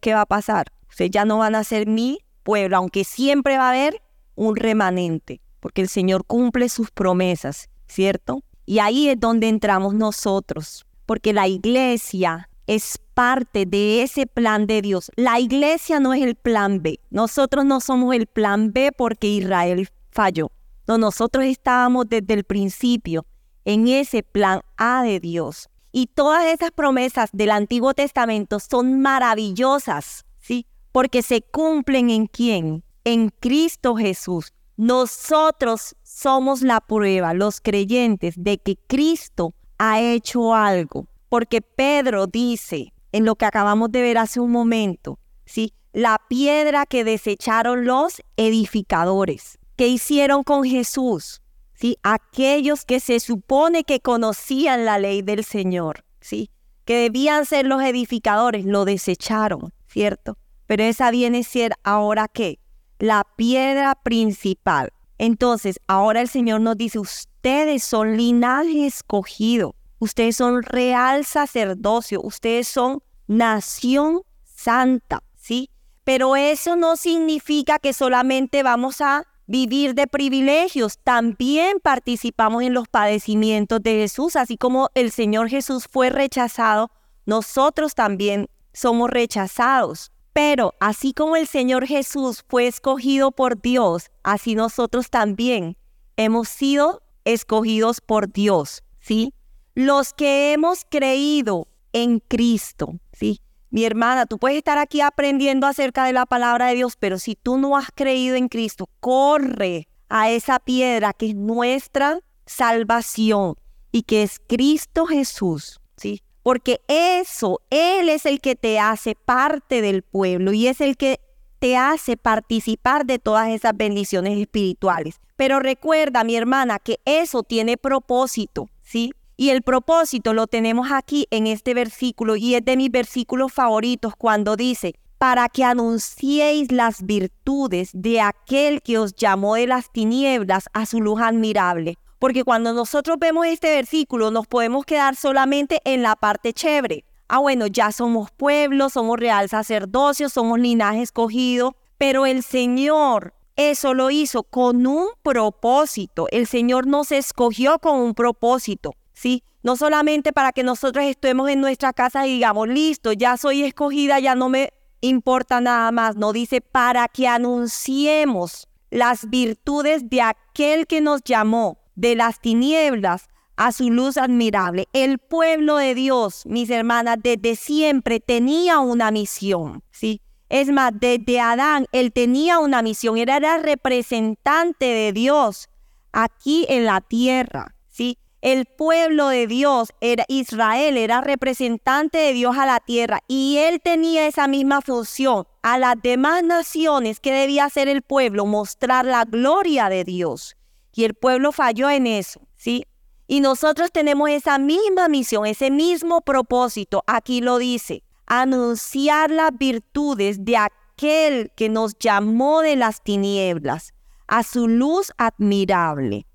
qué 0.00 0.14
va 0.14 0.22
a 0.22 0.26
pasar? 0.26 0.72
Ustedes 0.88 1.10
ya 1.10 1.24
no 1.24 1.38
van 1.38 1.54
a 1.54 1.64
ser 1.64 1.86
mi 1.86 2.18
pueblo, 2.42 2.76
aunque 2.76 3.04
siempre 3.04 3.58
va 3.58 3.66
a 3.66 3.70
haber 3.70 4.00
un 4.34 4.56
remanente, 4.56 5.40
porque 5.60 5.82
el 5.82 5.88
Señor 5.88 6.24
cumple 6.24 6.68
sus 6.68 6.90
promesas, 6.90 7.68
¿cierto? 7.86 8.42
Y 8.66 8.78
ahí 8.78 9.08
es 9.08 9.20
donde 9.20 9.48
entramos 9.48 9.94
nosotros, 9.94 10.86
porque 11.06 11.32
la 11.32 11.48
iglesia 11.48 12.48
es 12.66 12.98
parte 13.14 13.66
de 13.66 14.02
ese 14.02 14.26
plan 14.26 14.66
de 14.66 14.82
Dios. 14.82 15.10
La 15.16 15.38
iglesia 15.38 16.00
no 16.00 16.14
es 16.14 16.22
el 16.22 16.34
plan 16.34 16.82
B. 16.82 16.98
Nosotros 17.10 17.64
no 17.64 17.80
somos 17.80 18.14
el 18.14 18.26
plan 18.26 18.72
B 18.72 18.90
porque 18.96 19.28
Israel 19.28 19.88
falló. 20.10 20.50
No, 20.86 20.98
nosotros 20.98 21.44
estábamos 21.44 22.08
desde 22.08 22.34
el 22.34 22.44
principio 22.44 23.26
en 23.64 23.88
ese 23.88 24.22
plan 24.22 24.60
A 24.76 25.02
de 25.02 25.20
Dios. 25.20 25.68
Y 25.96 26.08
todas 26.08 26.46
esas 26.46 26.72
promesas 26.72 27.30
del 27.32 27.52
Antiguo 27.52 27.94
Testamento 27.94 28.58
son 28.58 29.00
maravillosas, 29.00 30.24
¿sí? 30.40 30.66
Porque 30.90 31.22
se 31.22 31.42
cumplen 31.42 32.10
en 32.10 32.26
quién? 32.26 32.82
En 33.04 33.28
Cristo 33.28 33.94
Jesús. 33.94 34.52
Nosotros 34.76 35.94
somos 36.02 36.62
la 36.62 36.80
prueba, 36.80 37.32
los 37.32 37.60
creyentes, 37.60 38.34
de 38.36 38.58
que 38.58 38.76
Cristo 38.88 39.54
ha 39.78 40.00
hecho 40.00 40.52
algo. 40.52 41.06
Porque 41.28 41.62
Pedro 41.62 42.26
dice, 42.26 42.92
en 43.12 43.24
lo 43.24 43.36
que 43.36 43.44
acabamos 43.44 43.92
de 43.92 44.02
ver 44.02 44.18
hace 44.18 44.40
un 44.40 44.50
momento, 44.50 45.20
¿sí? 45.46 45.74
La 45.92 46.20
piedra 46.28 46.86
que 46.86 47.04
desecharon 47.04 47.84
los 47.84 48.20
edificadores. 48.36 49.60
¿Qué 49.76 49.86
hicieron 49.86 50.42
con 50.42 50.64
Jesús? 50.64 51.40
¿Sí? 51.74 51.98
Aquellos 52.02 52.84
que 52.84 53.00
se 53.00 53.20
supone 53.20 53.84
que 53.84 54.00
conocían 54.00 54.84
la 54.84 54.98
ley 54.98 55.22
del 55.22 55.44
Señor, 55.44 56.04
¿sí? 56.20 56.50
Que 56.84 56.96
debían 56.96 57.46
ser 57.46 57.66
los 57.66 57.82
edificadores, 57.82 58.64
lo 58.64 58.84
desecharon, 58.84 59.72
¿cierto? 59.86 60.36
Pero 60.66 60.82
esa 60.82 61.10
viene 61.10 61.40
a 61.40 61.44
ser 61.44 61.72
ahora 61.82 62.28
qué? 62.28 62.58
la 62.98 63.24
piedra 63.36 63.94
principal. 63.94 64.90
Entonces, 65.18 65.78
ahora 65.86 66.20
el 66.20 66.28
Señor 66.28 66.60
nos 66.60 66.76
dice, 66.76 66.98
ustedes 66.98 67.84
son 67.84 68.16
linaje 68.16 68.86
escogido, 68.86 69.74
ustedes 69.98 70.36
son 70.36 70.62
real 70.62 71.24
sacerdocio, 71.24 72.20
ustedes 72.22 72.66
son 72.66 73.02
nación 73.26 74.22
santa, 74.44 75.22
¿sí? 75.36 75.70
Pero 76.04 76.36
eso 76.36 76.76
no 76.76 76.96
significa 76.96 77.78
que 77.78 77.92
solamente 77.92 78.62
vamos 78.62 79.00
a 79.00 79.24
vivir 79.46 79.94
de 79.94 80.06
privilegios, 80.06 80.98
también 81.02 81.78
participamos 81.82 82.62
en 82.62 82.74
los 82.74 82.88
padecimientos 82.88 83.82
de 83.82 83.92
Jesús, 83.92 84.36
así 84.36 84.56
como 84.56 84.90
el 84.94 85.10
Señor 85.10 85.48
Jesús 85.48 85.86
fue 85.90 86.10
rechazado, 86.10 86.90
nosotros 87.26 87.94
también 87.94 88.48
somos 88.72 89.10
rechazados. 89.10 90.10
Pero 90.32 90.74
así 90.80 91.12
como 91.12 91.36
el 91.36 91.46
Señor 91.46 91.86
Jesús 91.86 92.44
fue 92.48 92.66
escogido 92.66 93.30
por 93.30 93.62
Dios, 93.62 94.10
así 94.24 94.56
nosotros 94.56 95.08
también 95.08 95.76
hemos 96.16 96.48
sido 96.48 97.02
escogidos 97.24 98.00
por 98.00 98.32
Dios, 98.32 98.82
¿sí? 98.98 99.32
Los 99.76 100.12
que 100.12 100.52
hemos 100.52 100.84
creído 100.88 101.68
en 101.92 102.18
Cristo, 102.18 102.98
¿sí? 103.12 103.40
Mi 103.74 103.84
hermana, 103.84 104.26
tú 104.26 104.38
puedes 104.38 104.58
estar 104.58 104.78
aquí 104.78 105.00
aprendiendo 105.00 105.66
acerca 105.66 106.04
de 106.04 106.12
la 106.12 106.26
palabra 106.26 106.68
de 106.68 106.76
Dios, 106.76 106.94
pero 106.96 107.18
si 107.18 107.34
tú 107.34 107.58
no 107.58 107.76
has 107.76 107.88
creído 107.92 108.36
en 108.36 108.46
Cristo, 108.46 108.88
corre 109.00 109.88
a 110.08 110.30
esa 110.30 110.60
piedra 110.60 111.12
que 111.12 111.30
es 111.30 111.34
nuestra 111.34 112.20
salvación 112.46 113.56
y 113.90 114.02
que 114.02 114.22
es 114.22 114.40
Cristo 114.46 115.06
Jesús, 115.06 115.80
¿sí? 115.96 116.22
Porque 116.44 116.82
eso, 116.86 117.62
Él 117.68 118.10
es 118.10 118.26
el 118.26 118.40
que 118.40 118.54
te 118.54 118.78
hace 118.78 119.16
parte 119.16 119.82
del 119.82 120.04
pueblo 120.04 120.52
y 120.52 120.68
es 120.68 120.80
el 120.80 120.96
que 120.96 121.18
te 121.58 121.76
hace 121.76 122.16
participar 122.16 123.06
de 123.06 123.18
todas 123.18 123.48
esas 123.48 123.76
bendiciones 123.76 124.38
espirituales. 124.38 125.16
Pero 125.34 125.58
recuerda, 125.58 126.22
mi 126.22 126.36
hermana, 126.36 126.78
que 126.78 127.00
eso 127.04 127.42
tiene 127.42 127.76
propósito, 127.76 128.68
¿sí? 128.82 129.12
Y 129.36 129.50
el 129.50 129.62
propósito 129.62 130.32
lo 130.32 130.46
tenemos 130.46 130.92
aquí 130.92 131.26
en 131.30 131.46
este 131.46 131.74
versículo 131.74 132.36
y 132.36 132.54
es 132.54 132.64
de 132.64 132.76
mis 132.76 132.90
versículos 132.90 133.52
favoritos 133.52 134.14
cuando 134.16 134.54
dice, 134.54 134.94
para 135.18 135.48
que 135.48 135.64
anunciéis 135.64 136.70
las 136.70 137.04
virtudes 137.04 137.90
de 137.92 138.20
aquel 138.20 138.80
que 138.82 138.98
os 138.98 139.14
llamó 139.14 139.56
de 139.56 139.66
las 139.66 139.90
tinieblas 139.90 140.68
a 140.72 140.86
su 140.86 141.00
luz 141.00 141.20
admirable. 141.20 141.96
Porque 142.20 142.44
cuando 142.44 142.72
nosotros 142.72 143.18
vemos 143.18 143.46
este 143.46 143.74
versículo 143.74 144.30
nos 144.30 144.46
podemos 144.46 144.84
quedar 144.84 145.16
solamente 145.16 145.80
en 145.84 146.02
la 146.02 146.14
parte 146.14 146.52
chévere. 146.52 147.04
Ah, 147.28 147.38
bueno, 147.38 147.66
ya 147.66 147.90
somos 147.90 148.30
pueblo, 148.30 148.88
somos 148.88 149.18
real 149.18 149.48
sacerdocio, 149.48 150.28
somos 150.28 150.60
linaje 150.60 151.02
escogido, 151.02 151.74
pero 151.98 152.26
el 152.26 152.42
Señor 152.42 153.34
eso 153.56 153.94
lo 153.94 154.10
hizo 154.10 154.42
con 154.42 154.86
un 154.86 155.08
propósito. 155.22 156.26
El 156.30 156.46
Señor 156.46 156.86
nos 156.86 157.12
escogió 157.12 157.78
con 157.78 157.98
un 158.00 158.14
propósito. 158.14 158.94
¿Sí? 159.14 159.42
No 159.62 159.76
solamente 159.76 160.32
para 160.32 160.52
que 160.52 160.62
nosotros 160.62 161.04
estemos 161.06 161.48
en 161.48 161.60
nuestra 161.60 161.92
casa 161.92 162.26
y 162.26 162.34
digamos, 162.34 162.68
listo, 162.68 163.12
ya 163.12 163.36
soy 163.38 163.62
escogida, 163.62 164.20
ya 164.20 164.34
no 164.34 164.50
me 164.50 164.72
importa 165.00 165.60
nada 165.60 165.90
más. 165.90 166.16
No 166.16 166.32
dice 166.32 166.60
para 166.60 167.08
que 167.08 167.26
anunciemos 167.26 168.68
las 168.90 169.30
virtudes 169.30 170.10
de 170.10 170.20
aquel 170.20 170.86
que 170.86 171.00
nos 171.00 171.22
llamó 171.24 171.78
de 171.94 172.14
las 172.14 172.40
tinieblas 172.40 173.28
a 173.56 173.72
su 173.72 173.90
luz 173.90 174.16
admirable. 174.16 174.88
El 174.92 175.18
pueblo 175.18 175.76
de 175.76 175.94
Dios, 175.94 176.44
mis 176.44 176.68
hermanas, 176.70 177.18
desde 177.22 177.56
siempre 177.56 178.20
tenía 178.20 178.80
una 178.80 179.10
misión, 179.10 179.82
¿sí? 179.90 180.20
Es 180.48 180.70
más, 180.70 180.92
desde 180.94 181.40
Adán, 181.40 181.86
él 181.92 182.12
tenía 182.12 182.58
una 182.58 182.82
misión, 182.82 183.16
era 183.16 183.58
representante 183.58 184.84
de 184.84 185.12
Dios 185.12 185.68
aquí 186.12 186.66
en 186.68 186.84
la 186.84 187.00
tierra, 187.00 187.74
¿sí? 187.88 188.18
El 188.44 188.66
pueblo 188.66 189.28
de 189.28 189.46
Dios, 189.46 189.88
era 190.02 190.26
Israel, 190.28 190.98
era 190.98 191.22
representante 191.22 192.18
de 192.18 192.34
Dios 192.34 192.58
a 192.58 192.66
la 192.66 192.78
tierra 192.78 193.20
y 193.26 193.56
él 193.56 193.80
tenía 193.82 194.26
esa 194.26 194.48
misma 194.48 194.82
función. 194.82 195.46
A 195.62 195.78
las 195.78 195.94
demás 196.02 196.42
naciones, 196.42 197.20
que 197.20 197.32
debía 197.32 197.64
hacer 197.64 197.88
el 197.88 198.02
pueblo? 198.02 198.44
Mostrar 198.44 199.06
la 199.06 199.24
gloria 199.24 199.88
de 199.88 200.04
Dios. 200.04 200.58
Y 200.92 201.04
el 201.04 201.14
pueblo 201.14 201.52
falló 201.52 201.88
en 201.88 202.06
eso, 202.06 202.42
¿sí? 202.54 202.84
Y 203.26 203.40
nosotros 203.40 203.90
tenemos 203.90 204.28
esa 204.28 204.58
misma 204.58 205.08
misión, 205.08 205.46
ese 205.46 205.70
mismo 205.70 206.20
propósito. 206.20 207.02
Aquí 207.06 207.40
lo 207.40 207.56
dice, 207.56 208.02
anunciar 208.26 209.30
las 209.30 209.56
virtudes 209.56 210.44
de 210.44 210.58
aquel 210.58 211.50
que 211.56 211.70
nos 211.70 211.98
llamó 211.98 212.60
de 212.60 212.76
las 212.76 213.02
tinieblas 213.02 213.94
a 214.26 214.42
su 214.42 214.68
luz 214.68 215.12
admirable. 215.16 216.26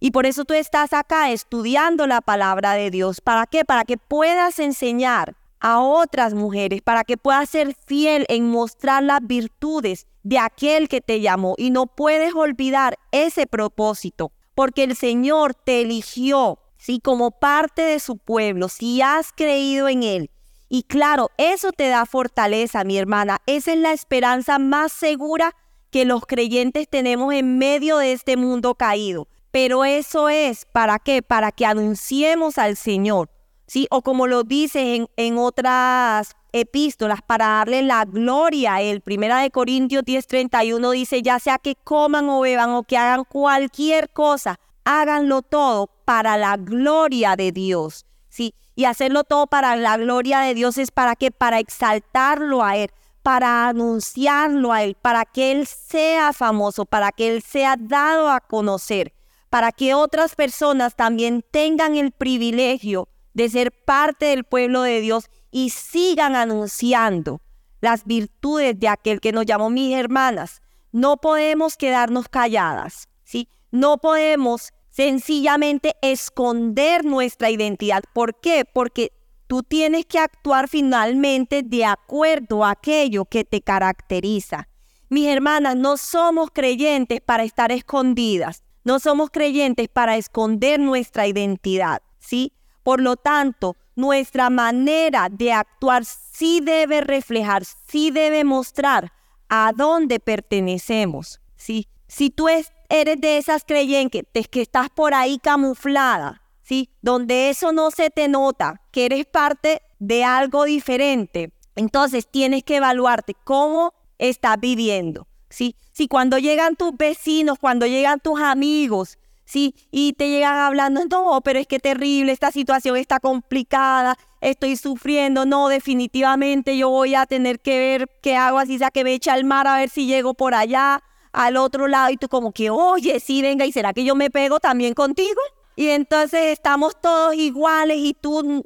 Y 0.00 0.10
por 0.10 0.26
eso 0.26 0.44
tú 0.44 0.54
estás 0.54 0.92
acá 0.92 1.30
estudiando 1.30 2.06
la 2.06 2.20
palabra 2.20 2.74
de 2.74 2.90
Dios. 2.90 3.20
¿Para 3.20 3.46
qué? 3.46 3.64
Para 3.64 3.84
que 3.84 3.96
puedas 3.96 4.58
enseñar 4.58 5.36
a 5.60 5.80
otras 5.80 6.34
mujeres, 6.34 6.82
para 6.82 7.04
que 7.04 7.16
puedas 7.16 7.48
ser 7.48 7.74
fiel 7.86 8.26
en 8.28 8.50
mostrar 8.50 9.02
las 9.04 9.20
virtudes 9.22 10.06
de 10.24 10.38
aquel 10.38 10.88
que 10.88 11.00
te 11.00 11.20
llamó. 11.20 11.54
Y 11.56 11.70
no 11.70 11.86
puedes 11.86 12.34
olvidar 12.34 12.98
ese 13.12 13.46
propósito, 13.46 14.32
porque 14.54 14.82
el 14.82 14.96
Señor 14.96 15.54
te 15.54 15.82
eligió, 15.82 16.58
¿sí? 16.78 17.00
Como 17.02 17.30
parte 17.30 17.82
de 17.82 18.00
su 18.00 18.18
pueblo, 18.18 18.68
si 18.68 19.00
has 19.02 19.32
creído 19.32 19.88
en 19.88 20.02
Él. 20.02 20.30
Y 20.68 20.84
claro, 20.84 21.30
eso 21.36 21.70
te 21.70 21.88
da 21.88 22.06
fortaleza, 22.06 22.82
mi 22.82 22.96
hermana. 22.96 23.38
Esa 23.46 23.72
es 23.72 23.78
la 23.78 23.92
esperanza 23.92 24.58
más 24.58 24.90
segura 24.90 25.54
que 25.90 26.06
los 26.06 26.24
creyentes 26.24 26.88
tenemos 26.88 27.34
en 27.34 27.58
medio 27.58 27.98
de 27.98 28.12
este 28.12 28.36
mundo 28.38 28.74
caído. 28.74 29.28
Pero 29.52 29.84
eso 29.84 30.30
es, 30.30 30.64
¿para 30.64 30.98
qué? 30.98 31.20
Para 31.20 31.52
que 31.52 31.66
anunciemos 31.66 32.56
al 32.56 32.74
Señor, 32.74 33.28
¿sí? 33.66 33.86
O 33.90 34.00
como 34.00 34.26
lo 34.26 34.44
dice 34.44 34.96
en, 34.96 35.08
en 35.16 35.36
otras 35.36 36.34
epístolas, 36.52 37.20
para 37.20 37.48
darle 37.48 37.82
la 37.82 38.06
gloria 38.06 38.76
a 38.76 38.82
Él. 38.82 39.02
Primera 39.02 39.40
de 39.40 39.50
Corintios 39.50 40.04
10:31 40.04 40.92
dice, 40.92 41.20
ya 41.20 41.38
sea 41.38 41.58
que 41.58 41.74
coman 41.74 42.30
o 42.30 42.40
beban 42.40 42.70
o 42.70 42.82
que 42.82 42.96
hagan 42.96 43.24
cualquier 43.24 44.08
cosa, 44.08 44.58
háganlo 44.84 45.42
todo 45.42 45.90
para 46.06 46.38
la 46.38 46.56
gloria 46.56 47.36
de 47.36 47.52
Dios, 47.52 48.06
¿sí? 48.30 48.54
Y 48.74 48.86
hacerlo 48.86 49.22
todo 49.22 49.48
para 49.48 49.76
la 49.76 49.98
gloria 49.98 50.40
de 50.40 50.54
Dios 50.54 50.78
es 50.78 50.90
para 50.90 51.14
qué? 51.14 51.30
Para 51.30 51.58
exaltarlo 51.58 52.64
a 52.64 52.78
Él, 52.78 52.90
para 53.22 53.68
anunciarlo 53.68 54.72
a 54.72 54.82
Él, 54.82 54.94
para 54.94 55.26
que 55.26 55.52
Él 55.52 55.66
sea 55.66 56.32
famoso, 56.32 56.86
para 56.86 57.12
que 57.12 57.28
Él 57.28 57.42
sea 57.42 57.76
dado 57.78 58.30
a 58.30 58.40
conocer 58.40 59.12
para 59.52 59.70
que 59.70 59.92
otras 59.92 60.34
personas 60.34 60.96
también 60.96 61.44
tengan 61.50 61.94
el 61.94 62.10
privilegio 62.10 63.10
de 63.34 63.50
ser 63.50 63.70
parte 63.70 64.24
del 64.24 64.44
pueblo 64.44 64.80
de 64.80 65.02
Dios 65.02 65.28
y 65.50 65.68
sigan 65.68 66.36
anunciando 66.36 67.42
las 67.82 68.06
virtudes 68.06 68.80
de 68.80 68.88
aquel 68.88 69.20
que 69.20 69.30
nos 69.30 69.44
llamó 69.44 69.68
mis 69.68 69.94
hermanas. 69.94 70.62
No 70.90 71.18
podemos 71.18 71.76
quedarnos 71.76 72.30
calladas, 72.30 73.10
¿sí? 73.24 73.46
No 73.70 73.98
podemos 73.98 74.72
sencillamente 74.88 75.96
esconder 76.00 77.04
nuestra 77.04 77.50
identidad. 77.50 78.04
¿Por 78.14 78.40
qué? 78.40 78.64
Porque 78.64 79.12
tú 79.48 79.62
tienes 79.62 80.06
que 80.06 80.18
actuar 80.18 80.66
finalmente 80.66 81.62
de 81.62 81.84
acuerdo 81.84 82.64
a 82.64 82.70
aquello 82.70 83.26
que 83.26 83.44
te 83.44 83.60
caracteriza. 83.60 84.66
Mis 85.10 85.26
hermanas, 85.26 85.76
no 85.76 85.98
somos 85.98 86.48
creyentes 86.54 87.20
para 87.20 87.44
estar 87.44 87.70
escondidas. 87.70 88.64
No 88.84 88.98
somos 88.98 89.30
creyentes 89.30 89.88
para 89.88 90.16
esconder 90.16 90.80
nuestra 90.80 91.26
identidad, 91.26 92.02
¿sí? 92.18 92.52
Por 92.82 93.00
lo 93.00 93.16
tanto, 93.16 93.76
nuestra 93.94 94.50
manera 94.50 95.28
de 95.30 95.52
actuar 95.52 96.04
sí 96.04 96.60
debe 96.60 97.00
reflejar, 97.00 97.64
sí 97.64 98.10
debe 98.10 98.42
mostrar 98.42 99.12
a 99.48 99.72
dónde 99.76 100.18
pertenecemos, 100.18 101.40
¿sí? 101.56 101.86
Si 102.08 102.30
tú 102.30 102.48
eres 102.48 103.20
de 103.20 103.38
esas 103.38 103.64
creyentes 103.64 104.48
que 104.48 104.62
estás 104.62 104.90
por 104.90 105.14
ahí 105.14 105.38
camuflada, 105.38 106.42
¿sí? 106.62 106.90
Donde 107.02 107.50
eso 107.50 107.72
no 107.72 107.90
se 107.90 108.10
te 108.10 108.28
nota, 108.28 108.80
que 108.90 109.06
eres 109.06 109.26
parte 109.26 109.82
de 109.98 110.24
algo 110.24 110.64
diferente, 110.64 111.52
entonces 111.76 112.26
tienes 112.30 112.64
que 112.64 112.76
evaluarte 112.76 113.34
cómo 113.44 113.94
estás 114.18 114.58
viviendo. 114.58 115.26
¿Sí? 115.52 115.76
Si 115.92 116.08
cuando 116.08 116.38
llegan 116.38 116.76
tus 116.76 116.96
vecinos, 116.96 117.58
cuando 117.58 117.86
llegan 117.86 118.18
tus 118.18 118.40
amigos, 118.40 119.18
¿sí? 119.44 119.74
Y 119.90 120.14
te 120.14 120.28
llegan 120.28 120.58
hablando, 120.58 121.04
no, 121.04 121.40
pero 121.42 121.58
es 121.58 121.66
que 121.66 121.78
terrible, 121.78 122.32
esta 122.32 122.50
situación 122.50 122.96
está 122.96 123.20
complicada, 123.20 124.16
estoy 124.40 124.76
sufriendo, 124.76 125.46
no, 125.46 125.68
definitivamente 125.68 126.76
yo 126.76 126.88
voy 126.90 127.14
a 127.14 127.26
tener 127.26 127.60
que 127.60 127.78
ver 127.78 128.10
qué 128.22 128.34
hago, 128.34 128.58
así 128.58 128.78
sea 128.78 128.90
que 128.90 129.04
me 129.04 129.14
eche 129.14 129.30
al 129.30 129.44
mar 129.44 129.66
a 129.66 129.76
ver 129.76 129.90
si 129.90 130.06
llego 130.06 130.34
por 130.34 130.54
allá, 130.54 131.02
al 131.32 131.56
otro 131.56 131.86
lado, 131.86 132.10
y 132.10 132.16
tú 132.16 132.28
como 132.28 132.52
que, 132.52 132.70
oye, 132.70 133.20
sí, 133.20 133.42
venga, 133.42 133.64
¿y 133.66 133.72
será 133.72 133.92
que 133.92 134.04
yo 134.04 134.14
me 134.14 134.30
pego 134.30 134.60
también 134.60 134.94
contigo? 134.94 135.40
Y 135.76 135.88
entonces 135.88 136.52
estamos 136.52 137.00
todos 137.00 137.34
iguales 137.34 137.98
y 137.98 138.14
tú 138.14 138.64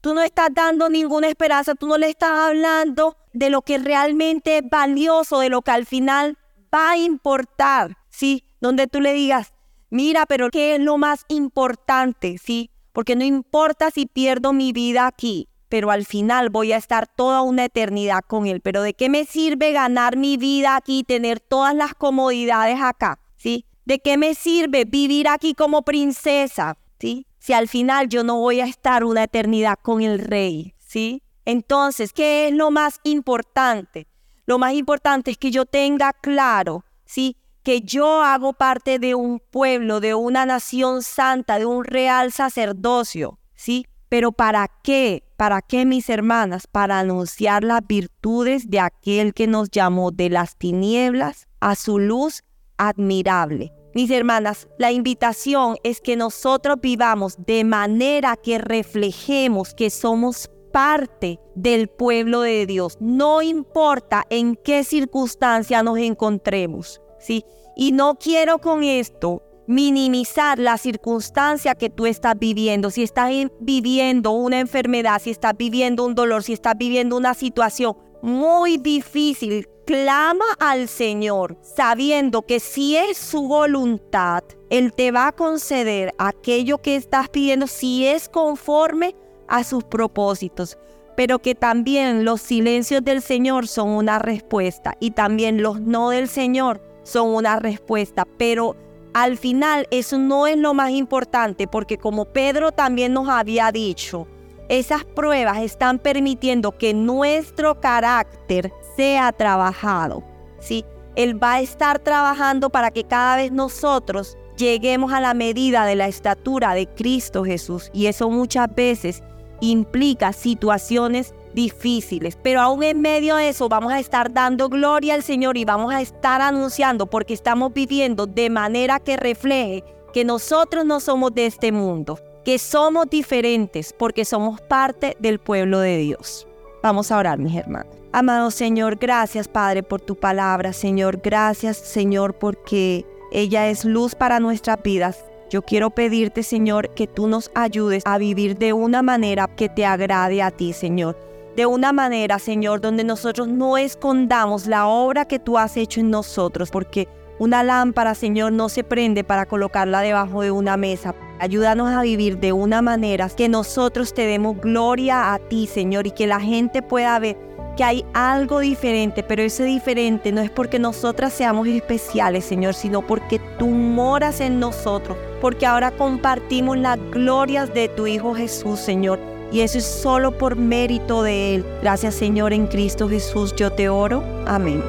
Tú 0.00 0.14
no 0.14 0.22
estás 0.22 0.50
dando 0.54 0.88
ninguna 0.88 1.28
esperanza, 1.28 1.74
tú 1.74 1.88
no 1.88 1.98
le 1.98 2.08
estás 2.08 2.30
hablando 2.30 3.16
de 3.32 3.50
lo 3.50 3.62
que 3.62 3.78
realmente 3.78 4.58
es 4.58 4.62
valioso, 4.70 5.40
de 5.40 5.48
lo 5.48 5.62
que 5.62 5.72
al 5.72 5.86
final 5.86 6.38
va 6.72 6.90
a 6.90 6.96
importar, 6.96 7.96
¿sí? 8.08 8.44
Donde 8.60 8.86
tú 8.86 9.00
le 9.00 9.12
digas, 9.12 9.52
mira, 9.90 10.26
pero 10.26 10.50
¿qué 10.50 10.76
es 10.76 10.80
lo 10.80 10.98
más 10.98 11.24
importante? 11.28 12.38
¿Sí? 12.38 12.70
Porque 12.92 13.16
no 13.16 13.24
importa 13.24 13.90
si 13.90 14.06
pierdo 14.06 14.52
mi 14.52 14.72
vida 14.72 15.06
aquí, 15.06 15.48
pero 15.68 15.90
al 15.90 16.04
final 16.04 16.50
voy 16.50 16.72
a 16.72 16.76
estar 16.76 17.06
toda 17.06 17.42
una 17.42 17.64
eternidad 17.64 18.20
con 18.26 18.46
Él. 18.46 18.60
Pero 18.60 18.82
¿de 18.82 18.94
qué 18.94 19.08
me 19.08 19.24
sirve 19.24 19.72
ganar 19.72 20.16
mi 20.16 20.36
vida 20.36 20.76
aquí, 20.76 21.04
tener 21.04 21.40
todas 21.40 21.74
las 21.74 21.94
comodidades 21.94 22.80
acá? 22.80 23.18
¿Sí? 23.36 23.66
¿De 23.84 24.00
qué 24.00 24.16
me 24.16 24.34
sirve 24.34 24.84
vivir 24.84 25.28
aquí 25.28 25.54
como 25.54 25.82
princesa? 25.82 26.76
¿Sí? 26.98 27.27
Si 27.38 27.52
al 27.52 27.68
final 27.68 28.08
yo 28.08 28.24
no 28.24 28.38
voy 28.38 28.60
a 28.60 28.66
estar 28.66 29.04
una 29.04 29.24
eternidad 29.24 29.78
con 29.80 30.02
el 30.02 30.18
Rey. 30.18 30.74
¿Sí? 30.78 31.22
Entonces, 31.44 32.12
¿qué 32.12 32.48
es 32.48 32.54
lo 32.54 32.70
más 32.70 33.00
importante? 33.04 34.06
Lo 34.44 34.58
más 34.58 34.72
importante 34.74 35.30
es 35.30 35.38
que 35.38 35.50
yo 35.50 35.66
tenga 35.66 36.12
claro, 36.12 36.84
¿sí? 37.04 37.36
Que 37.62 37.82
yo 37.82 38.22
hago 38.22 38.54
parte 38.54 38.98
de 38.98 39.14
un 39.14 39.40
pueblo, 39.40 40.00
de 40.00 40.14
una 40.14 40.46
nación 40.46 41.02
santa, 41.02 41.58
de 41.58 41.66
un 41.66 41.84
real 41.84 42.32
sacerdocio, 42.32 43.38
¿sí? 43.54 43.86
Pero 44.08 44.32
¿para 44.32 44.68
qué? 44.82 45.24
¿Para 45.36 45.62
qué, 45.62 45.84
mis 45.84 46.08
hermanas? 46.08 46.66
Para 46.66 46.98
anunciar 46.98 47.62
las 47.64 47.86
virtudes 47.86 48.70
de 48.70 48.80
aquel 48.80 49.34
que 49.34 49.46
nos 49.46 49.70
llamó 49.70 50.10
de 50.10 50.30
las 50.30 50.56
tinieblas 50.56 51.46
a 51.60 51.74
su 51.74 51.98
luz 51.98 52.42
admirable. 52.78 53.72
Mis 53.94 54.10
hermanas, 54.10 54.68
la 54.78 54.92
invitación 54.92 55.76
es 55.82 56.00
que 56.00 56.16
nosotros 56.16 56.76
vivamos 56.80 57.36
de 57.46 57.64
manera 57.64 58.36
que 58.36 58.58
reflejemos 58.58 59.74
que 59.74 59.90
somos 59.90 60.50
parte 60.72 61.40
del 61.54 61.88
pueblo 61.88 62.42
de 62.42 62.66
Dios. 62.66 62.98
No 63.00 63.42
importa 63.42 64.24
en 64.30 64.56
qué 64.56 64.84
circunstancia 64.84 65.82
nos 65.82 65.98
encontremos, 65.98 67.00
¿sí? 67.18 67.44
Y 67.76 67.92
no 67.92 68.16
quiero 68.16 68.58
con 68.58 68.82
esto 68.82 69.42
minimizar 69.66 70.58
la 70.58 70.78
circunstancia 70.78 71.74
que 71.74 71.90
tú 71.90 72.06
estás 72.06 72.38
viviendo. 72.38 72.90
Si 72.90 73.02
estás 73.02 73.30
viviendo 73.60 74.32
una 74.32 74.60
enfermedad, 74.60 75.20
si 75.22 75.30
estás 75.30 75.54
viviendo 75.56 76.04
un 76.04 76.14
dolor, 76.14 76.42
si 76.42 76.54
estás 76.54 76.74
viviendo 76.76 77.16
una 77.16 77.34
situación 77.34 77.96
muy 78.22 78.78
difícil, 78.78 79.68
clama 79.88 80.44
al 80.58 80.86
Señor 80.86 81.56
sabiendo 81.62 82.42
que 82.42 82.60
si 82.60 82.94
es 82.94 83.16
su 83.16 83.48
voluntad, 83.48 84.44
Él 84.68 84.92
te 84.92 85.12
va 85.12 85.28
a 85.28 85.32
conceder 85.32 86.12
aquello 86.18 86.76
que 86.76 86.94
estás 86.94 87.30
pidiendo 87.30 87.66
si 87.66 88.06
es 88.06 88.28
conforme 88.28 89.16
a 89.48 89.64
sus 89.64 89.84
propósitos, 89.84 90.76
pero 91.16 91.38
que 91.38 91.54
también 91.54 92.26
los 92.26 92.42
silencios 92.42 93.02
del 93.02 93.22
Señor 93.22 93.66
son 93.66 93.88
una 93.88 94.18
respuesta 94.18 94.94
y 95.00 95.12
también 95.12 95.62
los 95.62 95.80
no 95.80 96.10
del 96.10 96.28
Señor 96.28 96.82
son 97.02 97.28
una 97.30 97.58
respuesta, 97.58 98.26
pero 98.36 98.76
al 99.14 99.38
final 99.38 99.86
eso 99.90 100.18
no 100.18 100.46
es 100.46 100.58
lo 100.58 100.74
más 100.74 100.90
importante 100.90 101.66
porque 101.66 101.96
como 101.96 102.26
Pedro 102.26 102.72
también 102.72 103.14
nos 103.14 103.30
había 103.30 103.72
dicho, 103.72 104.28
esas 104.68 105.06
pruebas 105.06 105.62
están 105.62 105.98
permitiendo 105.98 106.76
que 106.76 106.92
nuestro 106.92 107.80
carácter 107.80 108.70
sea 108.98 109.30
trabajado, 109.30 110.24
¿sí? 110.58 110.84
Él 111.14 111.40
va 111.40 111.52
a 111.54 111.60
estar 111.60 112.00
trabajando 112.00 112.68
para 112.68 112.90
que 112.90 113.04
cada 113.04 113.36
vez 113.36 113.52
nosotros 113.52 114.36
lleguemos 114.56 115.12
a 115.12 115.20
la 115.20 115.34
medida 115.34 115.86
de 115.86 115.94
la 115.94 116.08
estatura 116.08 116.74
de 116.74 116.88
Cristo 116.88 117.44
Jesús 117.44 117.90
y 117.92 118.06
eso 118.06 118.28
muchas 118.28 118.74
veces 118.74 119.22
implica 119.60 120.32
situaciones 120.32 121.32
difíciles, 121.54 122.36
pero 122.42 122.60
aún 122.60 122.82
en 122.82 123.00
medio 123.00 123.36
de 123.36 123.50
eso 123.50 123.68
vamos 123.68 123.92
a 123.92 124.00
estar 124.00 124.32
dando 124.32 124.68
gloria 124.68 125.14
al 125.14 125.22
Señor 125.22 125.56
y 125.56 125.64
vamos 125.64 125.94
a 125.94 126.00
estar 126.00 126.40
anunciando 126.40 127.06
porque 127.06 127.34
estamos 127.34 127.72
viviendo 127.72 128.26
de 128.26 128.50
manera 128.50 128.98
que 128.98 129.16
refleje 129.16 129.84
que 130.12 130.24
nosotros 130.24 130.84
no 130.84 130.98
somos 130.98 131.32
de 131.34 131.46
este 131.46 131.70
mundo, 131.70 132.18
que 132.44 132.58
somos 132.58 133.08
diferentes 133.08 133.92
porque 133.96 134.24
somos 134.24 134.60
parte 134.60 135.16
del 135.20 135.38
pueblo 135.38 135.78
de 135.78 135.98
Dios. 135.98 136.48
Vamos 136.82 137.12
a 137.12 137.18
orar, 137.18 137.38
mis 137.38 137.54
hermanos. 137.54 137.97
Amado 138.10 138.50
Señor, 138.50 138.96
gracias 138.96 139.48
Padre 139.48 139.82
por 139.82 140.00
tu 140.00 140.16
palabra, 140.16 140.72
Señor, 140.72 141.20
gracias 141.22 141.76
Señor 141.76 142.32
porque 142.32 143.04
ella 143.30 143.68
es 143.68 143.84
luz 143.84 144.14
para 144.14 144.40
nuestras 144.40 144.82
vidas. 144.82 145.22
Yo 145.50 145.60
quiero 145.60 145.90
pedirte, 145.90 146.42
Señor, 146.42 146.88
que 146.94 147.06
tú 147.06 147.26
nos 147.26 147.50
ayudes 147.54 148.02
a 148.06 148.16
vivir 148.16 148.56
de 148.56 148.72
una 148.72 149.02
manera 149.02 149.46
que 149.46 149.68
te 149.68 149.84
agrade 149.84 150.42
a 150.42 150.50
ti, 150.50 150.72
Señor. 150.72 151.18
De 151.54 151.66
una 151.66 151.92
manera, 151.92 152.38
Señor, 152.38 152.80
donde 152.80 153.04
nosotros 153.04 153.46
no 153.46 153.76
escondamos 153.76 154.66
la 154.66 154.86
obra 154.86 155.26
que 155.26 155.38
tú 155.38 155.58
has 155.58 155.76
hecho 155.76 156.00
en 156.00 156.10
nosotros, 156.10 156.70
porque 156.70 157.08
una 157.38 157.62
lámpara, 157.62 158.14
Señor, 158.14 158.52
no 158.52 158.68
se 158.68 158.84
prende 158.84 159.22
para 159.22 159.46
colocarla 159.46 160.00
debajo 160.00 160.42
de 160.42 160.50
una 160.50 160.76
mesa. 160.76 161.14
Ayúdanos 161.40 161.90
a 161.90 162.02
vivir 162.02 162.38
de 162.38 162.52
una 162.52 162.82
manera 162.82 163.28
que 163.28 163.48
nosotros 163.48 164.12
te 164.14 164.26
demos 164.26 164.58
gloria 164.58 165.34
a 165.34 165.38
ti, 165.38 165.66
Señor, 165.66 166.06
y 166.06 166.10
que 166.10 166.26
la 166.26 166.40
gente 166.40 166.82
pueda 166.82 167.18
ver 167.18 167.47
que 167.78 167.84
hay 167.84 168.04
algo 168.12 168.58
diferente, 168.58 169.22
pero 169.22 169.40
ese 169.40 169.62
diferente 169.62 170.32
no 170.32 170.40
es 170.40 170.50
porque 170.50 170.80
nosotras 170.80 171.32
seamos 171.32 171.68
especiales, 171.68 172.44
Señor, 172.44 172.74
sino 172.74 173.06
porque 173.06 173.40
tú 173.56 173.68
moras 173.68 174.40
en 174.40 174.58
nosotros, 174.58 175.16
porque 175.40 175.64
ahora 175.64 175.92
compartimos 175.92 176.76
las 176.76 176.98
glorias 177.12 177.72
de 177.72 177.88
tu 177.88 178.08
Hijo 178.08 178.34
Jesús, 178.34 178.80
Señor. 178.80 179.20
Y 179.52 179.60
eso 179.60 179.78
es 179.78 179.84
solo 179.84 180.36
por 180.36 180.56
mérito 180.56 181.22
de 181.22 181.54
Él. 181.54 181.64
Gracias, 181.80 182.16
Señor, 182.16 182.52
en 182.52 182.66
Cristo 182.66 183.08
Jesús, 183.08 183.54
yo 183.54 183.70
te 183.70 183.88
oro. 183.88 184.24
Amén. 184.44 184.82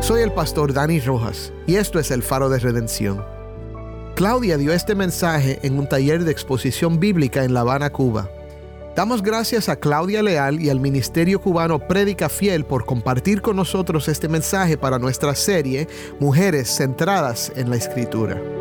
Soy 0.00 0.22
el 0.22 0.32
pastor 0.32 0.72
Dani 0.72 0.98
Rojas 1.00 1.52
y 1.66 1.76
esto 1.76 1.98
es 1.98 2.10
el 2.10 2.22
faro 2.22 2.48
de 2.48 2.58
redención. 2.58 3.37
Claudia 4.18 4.58
dio 4.58 4.72
este 4.72 4.96
mensaje 4.96 5.60
en 5.62 5.78
un 5.78 5.88
taller 5.88 6.24
de 6.24 6.32
exposición 6.32 6.98
bíblica 6.98 7.44
en 7.44 7.54
La 7.54 7.60
Habana, 7.60 7.90
Cuba. 7.90 8.28
Damos 8.96 9.22
gracias 9.22 9.68
a 9.68 9.76
Claudia 9.76 10.24
Leal 10.24 10.60
y 10.60 10.70
al 10.70 10.80
Ministerio 10.80 11.40
Cubano 11.40 11.78
Prédica 11.78 12.28
Fiel 12.28 12.64
por 12.64 12.84
compartir 12.84 13.40
con 13.42 13.54
nosotros 13.54 14.08
este 14.08 14.26
mensaje 14.26 14.76
para 14.76 14.98
nuestra 14.98 15.36
serie 15.36 15.86
Mujeres 16.18 16.68
Centradas 16.68 17.52
en 17.54 17.70
la 17.70 17.76
Escritura. 17.76 18.57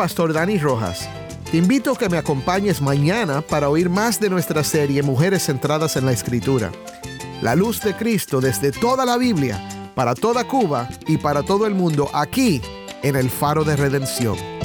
Pastor 0.00 0.32
Dani 0.32 0.56
Rojas. 0.56 1.06
Te 1.50 1.58
invito 1.58 1.92
a 1.92 1.98
que 1.98 2.08
me 2.08 2.16
acompañes 2.16 2.80
mañana 2.80 3.42
para 3.42 3.68
oír 3.68 3.90
más 3.90 4.18
de 4.18 4.30
nuestra 4.30 4.64
serie 4.64 5.02
Mujeres 5.02 5.44
Centradas 5.44 5.94
en 5.96 6.06
la 6.06 6.12
Escritura. 6.12 6.72
La 7.42 7.54
luz 7.54 7.82
de 7.82 7.94
Cristo 7.94 8.40
desde 8.40 8.72
toda 8.72 9.04
la 9.04 9.18
Biblia, 9.18 9.60
para 9.94 10.14
toda 10.14 10.48
Cuba 10.48 10.88
y 11.06 11.18
para 11.18 11.42
todo 11.42 11.66
el 11.66 11.74
mundo, 11.74 12.08
aquí 12.14 12.62
en 13.02 13.14
el 13.14 13.28
Faro 13.28 13.62
de 13.62 13.76
Redención. 13.76 14.59